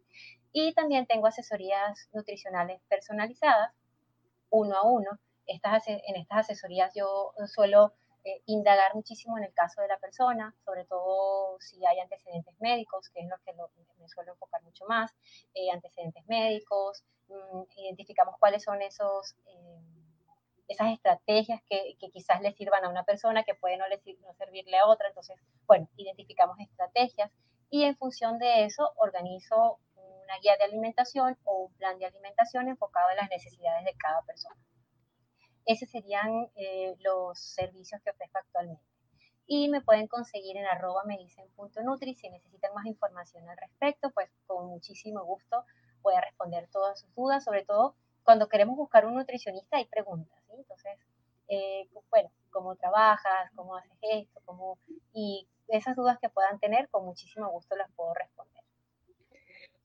Y 0.52 0.72
también 0.74 1.06
tengo 1.06 1.26
asesorías 1.26 2.08
nutricionales 2.12 2.80
personalizadas, 2.88 3.72
uno 4.50 4.76
a 4.76 4.82
uno. 4.84 5.18
Estas, 5.46 5.88
en 5.88 6.16
estas 6.16 6.38
asesorías 6.40 6.92
yo 6.94 7.32
suelo 7.46 7.94
eh, 8.24 8.42
indagar 8.46 8.94
muchísimo 8.94 9.38
en 9.38 9.44
el 9.44 9.54
caso 9.54 9.80
de 9.80 9.88
la 9.88 9.98
persona, 9.98 10.54
sobre 10.64 10.84
todo 10.84 11.58
si 11.60 11.84
hay 11.86 11.98
antecedentes 12.00 12.54
médicos, 12.60 13.08
que 13.10 13.20
es 13.20 13.28
lo 13.28 13.36
que 13.44 13.52
me 13.98 14.08
suelo 14.08 14.32
enfocar 14.32 14.62
mucho 14.62 14.84
más, 14.86 15.12
eh, 15.54 15.70
antecedentes 15.72 16.26
médicos, 16.26 17.04
mm, 17.28 17.62
identificamos 17.76 18.36
cuáles 18.38 18.62
son 18.62 18.82
esos... 18.82 19.34
Eh, 19.46 19.98
esas 20.68 20.92
estrategias 20.92 21.62
que, 21.68 21.96
quizás 22.12 22.42
le 22.42 22.52
sirvan 22.52 22.84
a 22.84 22.90
una 22.90 23.02
persona 23.02 23.42
que 23.42 23.54
puede 23.54 23.78
no, 23.78 23.88
le, 23.88 24.02
no 24.20 24.34
servirle 24.34 24.76
a 24.76 24.86
otra. 24.86 25.08
Entonces, 25.08 25.40
bueno, 25.66 25.88
identificamos 25.96 26.60
estrategias 26.60 27.32
y 27.70 27.84
en 27.84 27.96
función 27.96 28.38
de 28.38 28.64
eso 28.64 28.92
organizo 28.96 29.78
una 29.96 30.38
guía 30.42 30.56
de 30.58 30.64
alimentación 30.64 31.38
o 31.44 31.64
un 31.64 31.72
plan 31.74 31.98
de 31.98 32.04
alimentación 32.04 32.68
enfocado 32.68 33.08
en 33.10 33.16
las 33.16 33.30
necesidades 33.30 33.84
de 33.86 33.94
cada 33.94 34.20
persona. 34.22 34.56
Esos 35.68 35.90
serían 35.90 36.48
eh, 36.56 36.96
los 37.00 37.38
servicios 37.38 38.00
que 38.02 38.10
ofrezco 38.10 38.38
actualmente. 38.38 38.82
Y 39.46 39.68
me 39.68 39.82
pueden 39.82 40.08
conseguir 40.08 40.56
en 40.56 40.64
arroba 40.64 41.04
me 41.04 41.18
dicen 41.18 41.44
punto 41.56 41.82
nutri. 41.82 42.14
Si 42.14 42.30
necesitan 42.30 42.72
más 42.74 42.86
información 42.86 43.46
al 43.48 43.56
respecto, 43.58 44.10
pues 44.12 44.30
con 44.46 44.66
muchísimo 44.66 45.22
gusto 45.24 45.64
voy 46.00 46.14
a 46.14 46.22
responder 46.22 46.68
todas 46.72 47.00
sus 47.00 47.14
dudas, 47.14 47.44
sobre 47.44 47.66
todo 47.66 47.94
cuando 48.24 48.48
queremos 48.48 48.76
buscar 48.76 49.04
un 49.04 49.14
nutricionista 49.14 49.76
hay 49.76 49.86
preguntas, 49.86 50.38
¿sí? 50.46 50.54
Entonces, 50.56 50.98
eh, 51.48 51.86
bueno, 52.10 52.30
cómo 52.50 52.76
trabajas, 52.76 53.50
cómo 53.54 53.76
haces 53.76 53.96
esto, 54.02 54.40
cómo... 54.46 54.78
Y 55.12 55.46
esas 55.68 55.96
dudas 55.96 56.18
que 56.18 56.30
puedan 56.30 56.58
tener, 56.58 56.88
con 56.88 57.04
muchísimo 57.04 57.50
gusto 57.50 57.76
las 57.76 57.90
puedo 57.92 58.14
responder. 58.14 58.62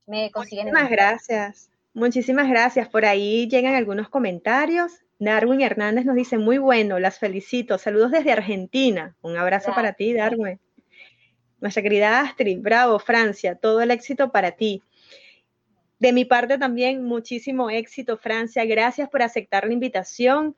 Me 0.05 0.31
consiguen 0.31 0.67
Muchísimas 0.67 0.91
gracias. 0.91 1.69
Muchísimas 1.93 2.49
gracias. 2.49 2.87
Por 2.89 3.05
ahí 3.05 3.49
llegan 3.49 3.75
algunos 3.75 4.09
comentarios. 4.09 5.02
Darwin 5.19 5.62
Hernández 5.62 6.06
nos 6.06 6.15
dice, 6.15 6.38
muy 6.38 6.58
bueno, 6.58 6.99
las 6.99 7.19
felicito. 7.19 7.78
Saludos 7.78 8.12
desde 8.12 8.32
Argentina. 8.32 9.15
Un 9.21 9.38
abrazo 9.38 9.73
para 9.73 9.93
ti, 9.93 10.13
Darwin. 10.13 10.60
Nuestra 11.62 11.82
querida 11.82 12.19
Astrid, 12.19 12.60
bravo, 12.60 12.99
Francia, 12.99 13.56
todo 13.56 13.82
el 13.82 13.91
éxito 13.91 14.32
para 14.32 14.52
ti. 14.52 14.84
De 15.99 16.12
mi 16.12 16.26
parte 16.26 16.58
también, 16.58 17.06
muchísimo 17.06 17.69
éxito, 17.69 18.17
Francia. 18.17 18.65
Gracias 18.65 19.08
por 19.10 19.21
aceptar 19.21 19.65
la 19.65 19.73
invitación. 19.73 20.58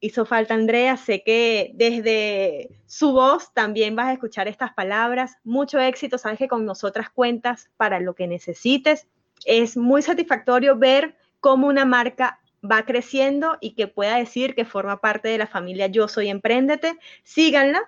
Hizo 0.00 0.24
falta 0.24 0.54
Andrea, 0.54 0.96
sé 0.96 1.22
que 1.22 1.72
desde 1.74 2.70
su 2.86 3.12
voz 3.12 3.52
también 3.52 3.94
vas 3.94 4.06
a 4.06 4.12
escuchar 4.14 4.48
estas 4.48 4.72
palabras. 4.72 5.36
Mucho 5.44 5.78
éxito, 5.78 6.16
sabes 6.16 6.38
que 6.38 6.48
con 6.48 6.64
nosotras 6.64 7.10
cuentas 7.10 7.68
para 7.76 8.00
lo 8.00 8.14
que 8.14 8.26
necesites. 8.26 9.06
Es 9.44 9.76
muy 9.76 10.00
satisfactorio 10.00 10.78
ver 10.78 11.18
cómo 11.40 11.66
una 11.66 11.84
marca 11.84 12.40
va 12.68 12.84
creciendo 12.84 13.58
y 13.60 13.74
que 13.74 13.88
pueda 13.88 14.16
decir 14.16 14.54
que 14.54 14.64
forma 14.64 15.00
parte 15.00 15.28
de 15.28 15.38
la 15.38 15.46
familia 15.46 15.86
Yo 15.86 16.08
Soy 16.08 16.28
Emprendete. 16.28 16.98
Síganla, 17.22 17.80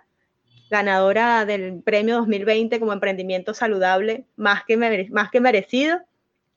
ganadora 0.71 1.45
del 1.45 1.83
premio 1.83 2.17
2020 2.17 2.81
como 2.81 2.93
emprendimiento 2.93 3.55
saludable, 3.55 4.25
más 4.37 4.65
que, 4.65 4.77
más 5.11 5.31
que 5.31 5.41
merecido. 5.41 6.01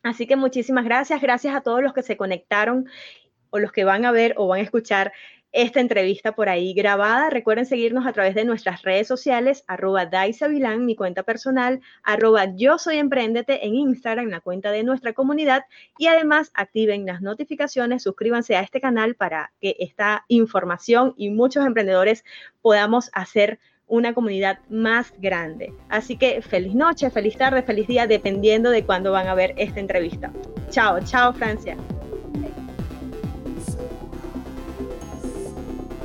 Así 0.04 0.28
que 0.28 0.36
muchísimas 0.36 0.86
gracias, 0.86 1.22
gracias 1.22 1.56
a 1.56 1.62
todos 1.62 1.82
los 1.82 1.94
que 1.94 2.04
se 2.04 2.16
conectaron 2.16 2.88
o 3.50 3.60
los 3.60 3.72
que 3.72 3.84
van 3.84 4.06
a 4.06 4.12
ver 4.12 4.36
o 4.38 4.48
van 4.48 4.60
a 4.60 4.64
escuchar 4.64 5.12
esta 5.56 5.80
entrevista 5.80 6.34
por 6.34 6.50
ahí 6.50 6.74
grabada. 6.74 7.30
Recuerden 7.30 7.66
seguirnos 7.66 8.06
a 8.06 8.12
través 8.12 8.36
de 8.36 8.44
nuestras 8.44 8.82
redes 8.82 9.08
sociales, 9.08 9.64
arroba 9.68 10.06
Daisavilán, 10.06 10.86
mi 10.86 10.96
cuenta 10.96 11.24
personal, 11.24 11.80
arroba 12.04 12.54
Yo 12.56 12.78
Soy 12.78 12.98
Emprendete 12.98 13.66
en 13.66 13.74
Instagram, 13.76 14.28
la 14.28 14.42
cuenta 14.42 14.72
de 14.72 14.84
nuestra 14.84 15.14
comunidad. 15.14 15.64
Y 15.98 16.08
además 16.08 16.52
activen 16.54 17.06
las 17.06 17.22
notificaciones, 17.22 18.04
suscríbanse 18.04 18.58
a 18.58 18.62
este 18.62 18.82
canal 18.82 19.16
para 19.16 19.54
que 19.62 19.78
esta 19.80 20.26
información 20.28 21.14
y 21.16 21.30
muchos 21.30 21.66
emprendedores 21.66 22.26
podamos 22.62 23.10
hacer 23.14 23.58
una 23.88 24.14
comunidad 24.14 24.60
más 24.70 25.14
grande. 25.20 25.74
Así 25.88 26.18
que 26.18 26.42
feliz 26.42 26.76
noche, 26.76 27.10
feliz 27.12 27.38
tarde, 27.38 27.64
feliz 27.64 27.88
día, 27.88 28.08
dependiendo 28.08 28.72
de 28.72 28.84
cuándo 28.84 29.14
van 29.14 29.28
a 29.28 29.36
ver 29.36 29.54
esta 29.58 29.80
entrevista. 29.80 30.34
Chao, 30.70 31.00
chao 31.00 31.32
Francia. 31.34 31.78